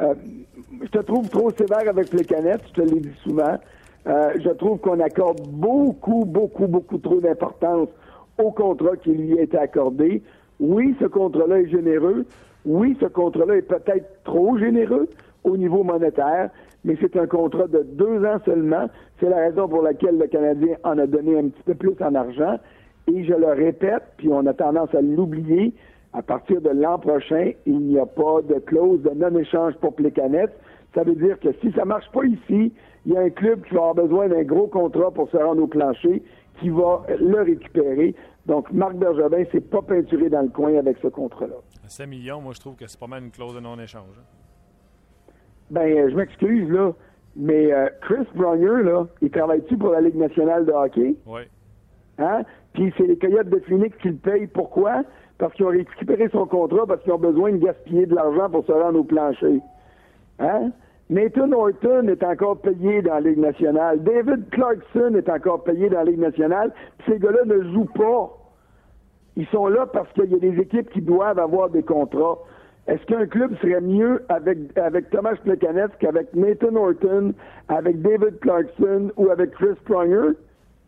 [0.00, 0.14] Euh,
[0.82, 3.56] je te trouve trop sévère avec les canettes, je te l'ai dit souvent.
[4.04, 7.88] Je trouve qu'on accorde beaucoup, beaucoup, beaucoup trop d'importance
[8.36, 10.22] au contrat qui lui a été accordé.
[10.58, 12.26] Oui, ce contrat-là est généreux.
[12.64, 15.08] Oui, ce contrat-là est peut-être trop généreux
[15.44, 16.50] au niveau monétaire,
[16.84, 18.88] mais c'est un contrat de deux ans seulement.
[19.18, 22.14] C'est la raison pour laquelle le Canadien en a donné un petit peu plus en
[22.14, 22.58] argent.
[23.12, 25.74] Et je le répète, puis on a tendance à l'oublier,
[26.12, 30.50] à partir de l'an prochain, il n'y a pas de clause de non-échange pour Plekanec.
[30.94, 32.72] Ça veut dire que si ça marche pas ici,
[33.06, 35.62] il y a un club qui va avoir besoin d'un gros contrat pour se rendre
[35.62, 36.22] au plancher,
[36.60, 38.14] qui va le récupérer.
[38.46, 41.54] Donc, Marc Bergevin s'est pas peinturé dans le coin avec ce contrat-là.
[41.84, 44.18] À 7 millions, moi, je trouve que c'est pas mal une clause de non-échange.
[44.18, 45.32] hein.
[45.70, 46.92] Ben, euh, je m'excuse, là,
[47.36, 51.14] mais euh, Chris Pronger, là, il travaille-tu pour la Ligue nationale de hockey?
[51.24, 51.42] Oui.
[52.18, 52.42] Hein?
[52.74, 54.46] Puis c'est les Coyotes de Phoenix qui le payent.
[54.48, 55.02] Pourquoi?
[55.38, 58.66] Parce qu'ils ont récupéré son contrat, parce qu'ils ont besoin de gaspiller de l'argent pour
[58.66, 59.60] se rendre au plancher.
[60.40, 60.72] Hein?
[61.12, 64.02] Nathan Horton est encore payé dans la Ligue nationale.
[64.02, 66.72] David Clarkson est encore payé dans la Ligue nationale.
[66.98, 68.30] Puis ces gars-là ne jouent pas.
[69.36, 72.38] Ils sont là parce qu'il y a des équipes qui doivent avoir des contrats.
[72.86, 77.34] Est-ce qu'un club serait mieux avec, avec Thomas Plekanec qu'avec Nathan Horton,
[77.68, 80.34] avec David Clarkson ou avec Chris Pronger?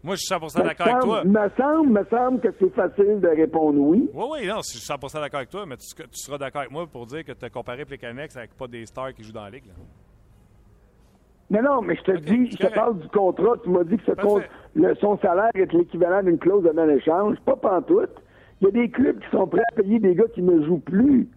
[0.02, 1.24] Moi, je suis 100 Me d'accord avec toi.
[1.24, 4.08] me semble, me semble que c'est facile de répondre oui.
[4.12, 6.72] Oui, oui, non, je suis 100 d'accord avec toi, mais tu, tu seras d'accord avec
[6.72, 9.44] moi pour dire que tu as comparé Plekanex avec pas des stars qui jouent dans
[9.44, 9.66] la Ligue.
[9.66, 9.74] là.
[11.54, 13.54] Non, non, mais je te dis, je te parle du contrat.
[13.62, 14.40] Tu m'as dit que ce
[14.74, 17.36] le- son salaire est l'équivalent d'une clause de non-échange.
[17.46, 18.10] Pas pantoute.
[18.60, 20.78] Il y a des clubs qui sont prêts à payer des gars qui ne jouent
[20.80, 21.28] plus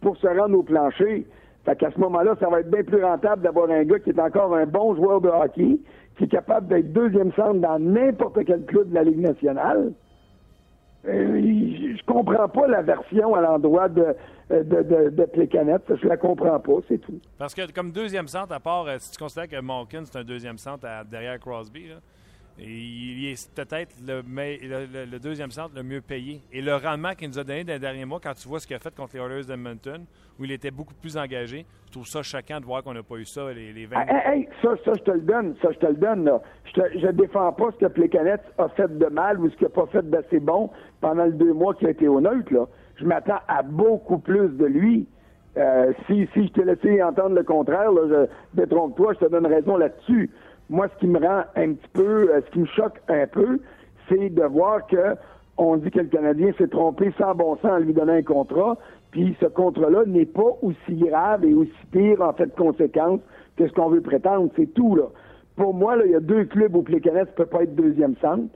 [0.00, 1.26] pour se rendre au plancher.
[1.64, 4.20] Fait qu'à ce moment-là, ça va être bien plus rentable d'avoir un gars qui est
[4.20, 5.78] encore un bon joueur de hockey,
[6.18, 9.92] qui est capable d'être deuxième centre dans n'importe quel club de la Ligue nationale.
[11.06, 11.40] Euh,
[11.96, 14.14] je comprends pas la version à l'endroit de,
[14.50, 15.82] de, de, de Plekanec.
[16.02, 17.20] Je la comprends pas, c'est tout.
[17.38, 20.24] Parce que comme deuxième centre, à part euh, si tu considères que Malkin, c'est un
[20.24, 21.96] deuxième centre à- derrière Crosby, là,
[22.58, 26.40] il est peut-être le, le- deuxième centre le mieux payé.
[26.52, 28.66] Et le rendement qu'il nous a donné dans les derniers mois, quand tu vois ce
[28.66, 30.04] qu'il a fait contre les Oilers d'Edmonton,
[30.38, 33.16] où il était beaucoup plus engagé, je trouve ça choquant de voir qu'on n'a pas
[33.16, 35.54] eu ça les, les 20 Hey, hey, ça, ça, je te le donne.
[35.62, 36.40] Ça, je te le donne, là.
[36.66, 39.66] Je, te, je défends pas ce que Plekanec a fait de mal ou ce qu'il
[39.66, 42.66] a pas fait d'assez bon pendant les deux mois qu'il a été au neutre, là.
[42.96, 45.06] Je m'attends à beaucoup plus de lui.
[45.56, 49.76] Euh, si, si je t'ai laissé entendre le contraire, je détrompe-toi, je te donne raison
[49.76, 50.30] là-dessus.
[50.70, 53.58] Moi, ce qui me rend un petit peu, euh, ce qui me choque un peu,
[54.08, 55.16] c'est de voir que
[55.56, 58.76] on dit que le Canadien s'est trompé sans bon sens en lui donnant un contrat,
[59.10, 63.20] puis ce contrat-là n'est pas aussi grave et aussi pire en fait de conséquence
[63.56, 64.50] que ce qu'on veut prétendre.
[64.56, 65.04] C'est tout, là.
[65.56, 68.16] Pour moi, là, il y a deux clubs où Plekanec ne peut pas être deuxième
[68.16, 68.52] centre.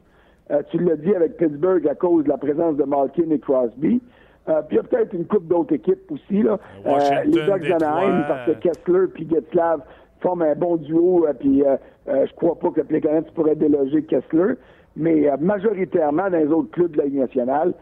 [0.51, 4.01] Euh, tu l'as dit avec Pittsburgh à cause de la présence de Malkin et Crosby.
[4.49, 6.43] Euh, puis il y a peut-être une coupe d'autres équipes aussi.
[6.43, 6.59] Là.
[6.87, 9.83] Euh, les Ducks d'Anaheim, parce que Kessler puis Getzlav
[10.21, 11.27] forment un bon duo.
[11.27, 11.77] euh, puis euh,
[12.09, 14.55] euh, je crois pas que Plekanec pourrait déloger Kessler.
[14.97, 17.73] Mais majoritairement, dans les autres clubs de la Ligue nationale,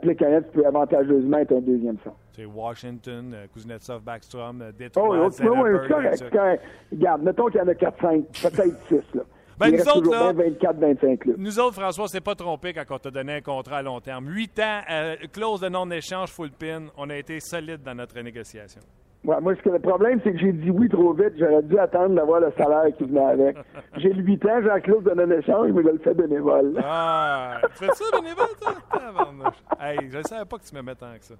[0.00, 2.16] Plekanec peut avantageusement être un deuxième centre.
[2.34, 6.30] C'est Washington, Kuznetsov, Backstrom, Détroit, Oh, oui, oui, correct.
[6.32, 6.62] correct.
[6.92, 8.94] Regarde, mettons qu'il y en a 4-5, peut-être 6.
[9.14, 9.22] Là.
[9.58, 11.36] Ben, nous autres, là- bien 24-25 clubs.
[11.38, 14.26] Nous autres, François, c'est pas trompé quand on t'a donné un contrat à long terme.
[14.28, 16.86] Huit ans, euh, clause de non-échange, full pin.
[16.96, 18.80] On a été solide dans notre négociation.
[19.24, 21.34] Ouais, moi, ce que le problème, c'est que j'ai dit oui trop vite.
[21.38, 23.56] J'aurais dû attendre d'avoir le salaire qui venait avec.
[23.98, 26.74] J'ai le 8 ans, j'ai la clause de non-échange, mais je le fais bénévole.
[26.82, 28.72] Ah, tu fais ça, bénévole, toi?
[29.80, 31.34] Hey, je ne savais pas que tu m'aimais tant que ça.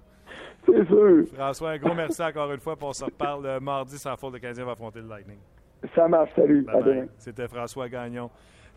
[0.65, 1.25] C'est sûr.
[1.33, 2.75] François, un gros merci encore une fois.
[2.77, 4.33] Puis on se reparle euh, mardi sans faute.
[4.33, 5.39] Le Canadien va affronter le Lightning.
[5.95, 6.61] Ça marche, salut.
[6.63, 7.09] Bye bye.
[7.17, 8.29] C'était François Gagnon.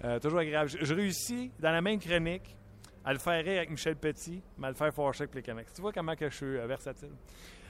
[0.05, 0.69] Euh, toujours agréable.
[0.69, 2.57] Je, je réussis, dans la même chronique,
[3.07, 5.73] à le faire avec Michel Petit, mais à le faire fâcher avec les Canucks.
[5.73, 7.13] Tu vois comment que je suis euh, versatile.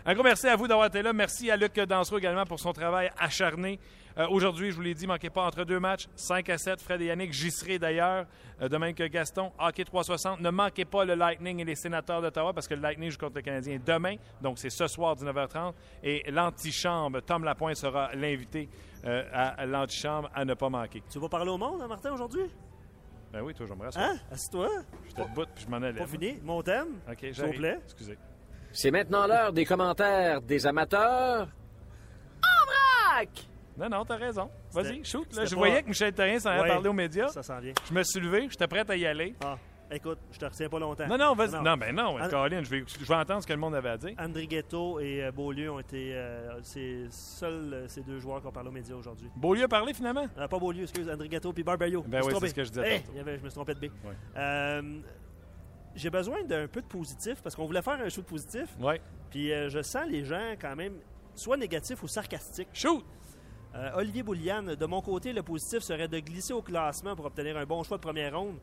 [0.09, 1.12] Un gros merci à vous d'avoir été là.
[1.12, 3.78] Merci à Luc Dansereau également pour son travail acharné.
[4.16, 6.80] Euh, Aujourd'hui, je vous l'ai dit, manquez pas entre deux matchs, 5 à 7.
[6.80, 8.24] Fred et Yannick, j'y serai d'ailleurs,
[8.62, 9.53] euh, de même que Gaston.
[9.59, 10.41] Hockey 360.
[10.41, 13.34] Ne manquez pas le Lightning et les sénateurs d'Ottawa parce que le Lightning joue contre
[13.34, 14.14] le Canadien demain.
[14.41, 15.74] Donc, c'est ce soir, 19h30.
[16.03, 18.70] Et l'antichambre, Tom Lapointe sera l'invité
[19.05, 21.03] euh, à l'antichambre à ne pas manquer.
[21.11, 22.45] Tu vas parler au monde, hein, Martin, aujourd'hui?
[23.32, 24.00] Ben oui, toi, j'aimerais ça.
[24.00, 24.16] Hein?
[24.32, 24.68] Assis-toi.
[25.08, 25.98] J'étais debout puis je m'en allais.
[25.98, 26.38] Pas fini.
[26.42, 26.98] Mon thème?
[27.10, 27.78] OK, S'il vous plaît.
[27.84, 28.18] Excusez.
[28.72, 31.48] C'est maintenant l'heure des commentaires des amateurs.
[32.42, 32.66] En
[33.16, 33.28] vrac!
[33.78, 34.50] Non, non, t'as raison.
[34.72, 35.34] Vas-y, shoot.
[35.36, 36.68] Là, je pas- voyais que Michel Terrien s'en allait Ouais.
[36.68, 37.28] parler aux médias.
[37.28, 37.72] Ça s'en vient.
[37.88, 39.34] Je me suis levé, j'étais prêt à y aller.
[39.44, 39.56] Ah,
[39.91, 41.07] écoute, je te retiens pas longtemps.
[41.07, 41.62] Non, non, vas-y.
[41.62, 42.28] Non, ben non, Ah.
[42.28, 44.14] Caroline, je vais, je vais entendre ce que le monde avait à dire.
[44.18, 48.53] Andrighetto et euh, Beaulieu ont été euh, c'est seuls euh, ces deux joueurs qui ont
[48.53, 49.28] parlé aux médias aujourd'hui.
[49.37, 50.26] Beaulieu a parlé finalement?
[50.39, 52.03] Euh, pas Beaulieu, excuse, Andrighetto puis Barberio.
[52.07, 52.97] Ben oui, c'est ce que je disais.
[52.97, 53.91] Hey, avait- je me suis trompé de B.
[54.37, 55.01] Euh,
[55.95, 58.68] J'ai besoin d'un peu de positif parce qu'on voulait faire un show de positif.
[58.78, 59.01] Ouais.
[59.30, 60.95] Puis je sens les gens quand même
[61.34, 62.68] soit négatifs ou sarcastiques.
[62.72, 63.05] Shoot!
[63.95, 67.64] Olivier Boulian, de mon côté, le positif serait de glisser au classement pour obtenir un
[67.66, 68.57] bon choix de première ronde.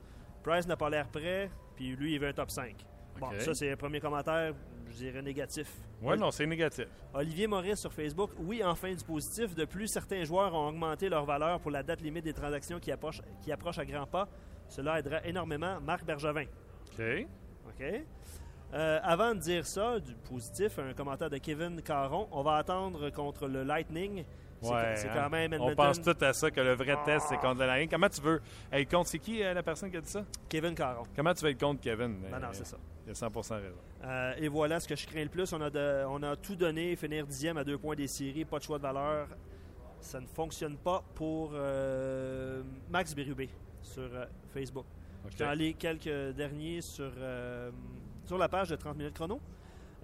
[0.44, 2.76] Price n'a pas l'air prêt, puis lui, il veut un top 5.
[3.20, 4.54] Bon, ça, c'est un premier commentaire,
[4.90, 5.72] je dirais négatif.
[6.02, 6.88] Ouais, non, c'est négatif.
[7.14, 9.56] Olivier Maurice sur Facebook, oui, enfin du positif.
[9.56, 12.92] De plus, certains joueurs ont augmenté leur valeur pour la date limite des transactions qui
[12.92, 14.28] approchent, qui approchent à grands pas.
[14.68, 16.46] Cela aidera énormément Marc Bergevin.
[16.98, 17.28] OK.
[17.68, 17.86] OK?
[18.74, 23.10] Euh, avant de dire ça, du positif, un commentaire de Kevin Caron, on va attendre
[23.12, 24.26] contre le Lightning.
[24.64, 25.12] C'est Ouais, c'est hein.
[25.16, 27.90] quand même On pense tout à ça, que le vrai test, c'est contre la ligne.
[27.90, 28.42] Comment tu veux?
[28.72, 29.10] Être contre?
[29.10, 30.24] C'est qui euh, la personne qui a dit ça?
[30.50, 31.04] Kevin Caron.
[31.16, 32.22] Comment tu veux être contre Kevin?
[32.32, 32.78] Non, non, c'est ça.
[33.06, 33.76] Il a 100% raison.
[34.06, 35.52] Euh, et voilà ce que je crains le plus.
[35.54, 38.60] On a, de- on a tout donné, finir dixième à deux points des séries, pas
[38.60, 39.28] de choix de valeur.
[40.00, 43.50] Ça ne fonctionne pas pour euh, Max Bérubé
[43.82, 44.10] sur
[44.54, 44.86] Facebook.
[45.26, 45.32] OK.
[45.38, 47.12] Je aller quelques derniers sur,
[48.26, 49.40] sur la page de 30 minutes chrono.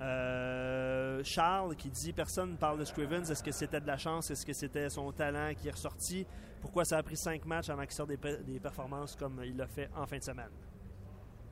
[0.01, 3.23] Euh, Charles qui dit personne ne parle de Scrivens.
[3.29, 4.31] Est-ce que c'était de la chance?
[4.31, 6.25] Est-ce que c'était son talent qui est ressorti?
[6.61, 9.55] Pourquoi ça a pris cinq matchs avant qu'il sorte des, pe- des performances comme il
[9.57, 10.49] l'a fait en fin de semaine?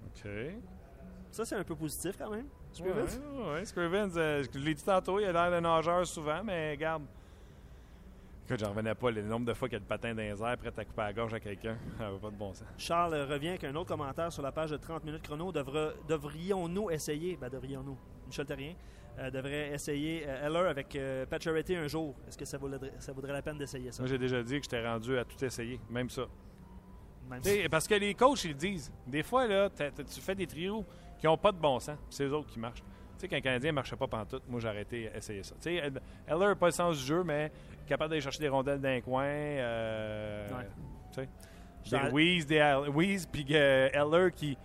[0.06, 0.30] OK.
[1.32, 2.48] Ça, c'est un peu positif quand même.
[2.72, 3.52] Scrivens?
[3.54, 7.04] ouais, Scrivens, euh, je l'ai dit tantôt, il a l'air de nageur souvent, mais regarde.
[8.46, 10.42] Écoute, j'en revenais pas le nombre de fois qu'il y a le patin dans les
[10.42, 11.78] airs prêt à couper la gorge à quelqu'un.
[11.98, 12.64] Ça va pas de bon sens.
[12.78, 15.52] Charles revient avec un autre commentaire sur la page de 30 minutes chrono.
[15.52, 17.98] Devra- devrions-nous essayer, ben devrions-nous,
[18.28, 18.74] Michel Terrien,
[19.20, 22.16] euh, devrait essayer euh, Heller avec euh, Pacioretty un jour.
[22.28, 24.04] Est-ce que ça vaudrait, ça vaudrait la peine d'essayer ça?
[24.04, 26.28] Moi, j'ai déjà dit que j'étais rendu à tout essayer, même ça.
[27.30, 28.92] Même parce que les coachs, ils disent.
[29.06, 30.86] Des fois, là, tu fais des trios
[31.18, 32.84] qui n'ont pas de bon sens, puis c'est eux autres qui marchent.
[33.18, 35.56] Tu sais, qu'un Canadien ne marchait pas pantoute, moi, j'ai arrêté d'essayer ça.
[35.56, 35.92] Tu sais,
[36.28, 37.52] Heller n'a pas le sens du jeu, mais
[37.88, 39.26] capable d'aller chercher des rondelles d'un coin.
[39.26, 40.68] Euh, Ouais.
[41.12, 41.22] Tu
[41.90, 42.60] sais, des Weeze, des
[42.94, 44.58] Weeze, puis euh, Heller qui,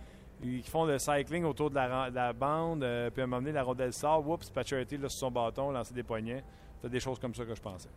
[0.43, 3.27] qui font le cycling autour de la, ran- de la bande, euh, puis à un
[3.27, 6.43] moment donné, la rondelle sort, oups, Pacioretty là, sur son bâton, lancer des poignets.
[6.81, 7.89] C'est des choses comme ça que je pensais.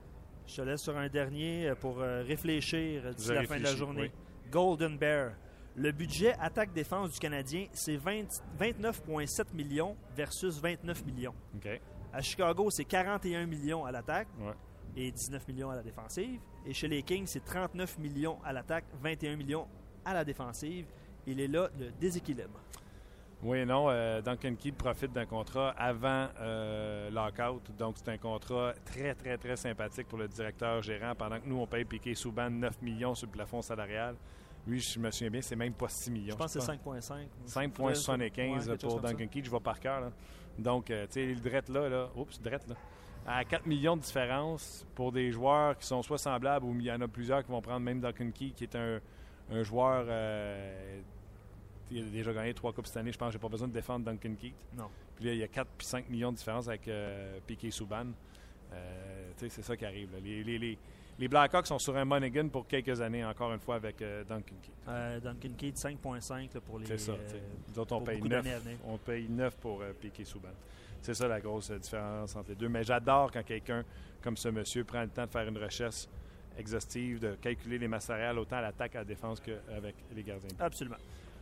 [0.47, 3.75] Je te laisse sur un dernier euh, pour euh, réfléchir d'ici la fin de la
[3.75, 4.03] journée.
[4.03, 4.11] oui.
[4.51, 5.33] Golden Bear.
[5.75, 11.35] Le budget attaque-défense du Canadien, c'est 20 29,7 millions versus 29 millions.
[11.57, 11.81] OK.
[12.13, 14.53] À Chicago, c'est 41 millions à l'attaque Ouais.
[14.97, 16.41] et 19 millions à la défensive.
[16.65, 19.67] Et chez les Kings, c'est 39 millions à l'attaque, 21 millions
[20.05, 20.87] à la défensive.
[21.27, 22.61] Il est là le déséquilibre.
[23.43, 23.91] Oui et non.
[23.91, 27.63] euh, Duncan Keith profite d'un contrat avant euh, lockout.
[27.79, 31.59] Donc, c'est un contrat très, très, très sympathique pour le directeur gérant pendant que nous,
[31.61, 34.15] on paye Piquet Souban 9 millions sur le plafond salarial.
[34.67, 36.33] Lui, je me souviens bien, c'est même pas 6 millions.
[36.33, 36.99] Je pense que c'est crois.
[36.99, 37.27] 5,5.
[37.47, 39.01] 5,75 Ouais, quelque chose pour.
[39.01, 39.45] Duncan Keith.
[39.45, 40.01] Je vais par cœur.
[40.01, 40.11] là.
[40.59, 42.75] Donc, euh, tu sais, le drette là, là, oups, drette là.
[43.27, 46.91] À 4 millions de différence pour des joueurs qui sont soit semblables ou il y
[46.93, 48.99] en a plusieurs qui vont prendre même Duncan Keith, qui est un,
[49.51, 50.07] un joueur.
[51.91, 53.13] Il a déjà gagné trois Coupes cette année.
[53.13, 54.55] Je pense que j'ai pas besoin de défendre Duncan Keith.
[54.77, 54.89] Non.
[55.15, 58.07] Puis là, il y a 4 puis 5 millions de différence avec euh, Piquet Souban.
[58.73, 60.13] Euh, tu sais, c'est ça qui arrive.
[60.13, 60.19] là.
[60.23, 60.79] Les, les, les,
[61.19, 64.55] les Blackhawks sont sur un Monaghan pour quelques années, encore une fois, avec euh, Duncan
[64.63, 64.73] Keith.
[64.89, 66.87] Euh, Duncan Keith, 5,5 là, pour les.
[66.87, 67.13] C'est ça.
[67.13, 67.41] euh.
[67.69, 68.77] Nous autres, on paye, beaucoup 9, d'années à venir.
[68.87, 70.49] on paye 9 pour Piquet Souban.
[71.01, 72.69] C'est ça la grosse différence entre les deux.
[72.69, 73.85] Mais j'adore quand quelqu'un
[74.23, 76.07] comme ce monsieur prend le temps de faire une recherche
[76.59, 80.49] exhaustive, de calculer les masses autant à l'attaque à la défense qu'avec les gardiens.
[80.59, 80.97] Absolument.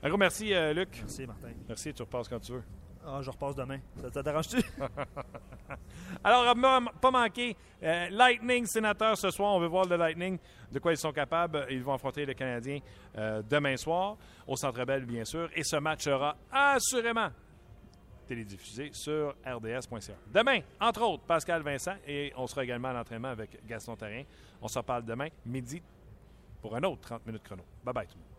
[0.05, 0.98] Un gros merci, euh, Luc.
[1.00, 1.48] Merci, Martin.
[1.66, 2.62] Merci, tu repasses quand tu veux.
[3.07, 3.78] Ah, je repasse demain.
[4.00, 4.59] Ça te dérange-tu?
[6.24, 9.55] Alors, ma- pas manquer, euh, Lightning sénateur ce soir.
[9.55, 10.38] On veut voir le Lightning,
[10.70, 11.66] de quoi ils sont capables.
[11.70, 12.78] Ils vont affronter les Canadiens
[13.16, 15.48] euh, demain soir, au Centre Bell, bien sûr.
[15.55, 17.28] Et ce match sera assurément
[18.26, 20.14] télédiffusé sur rds.ca.
[20.32, 24.24] Demain, entre autres, Pascal Vincent et on sera également à l'entraînement avec Gaston Terrien.
[24.62, 25.82] On se reparle demain, midi,
[26.62, 27.62] pour un autre 30 minutes chrono.
[27.84, 28.34] Bye bye tout le monde.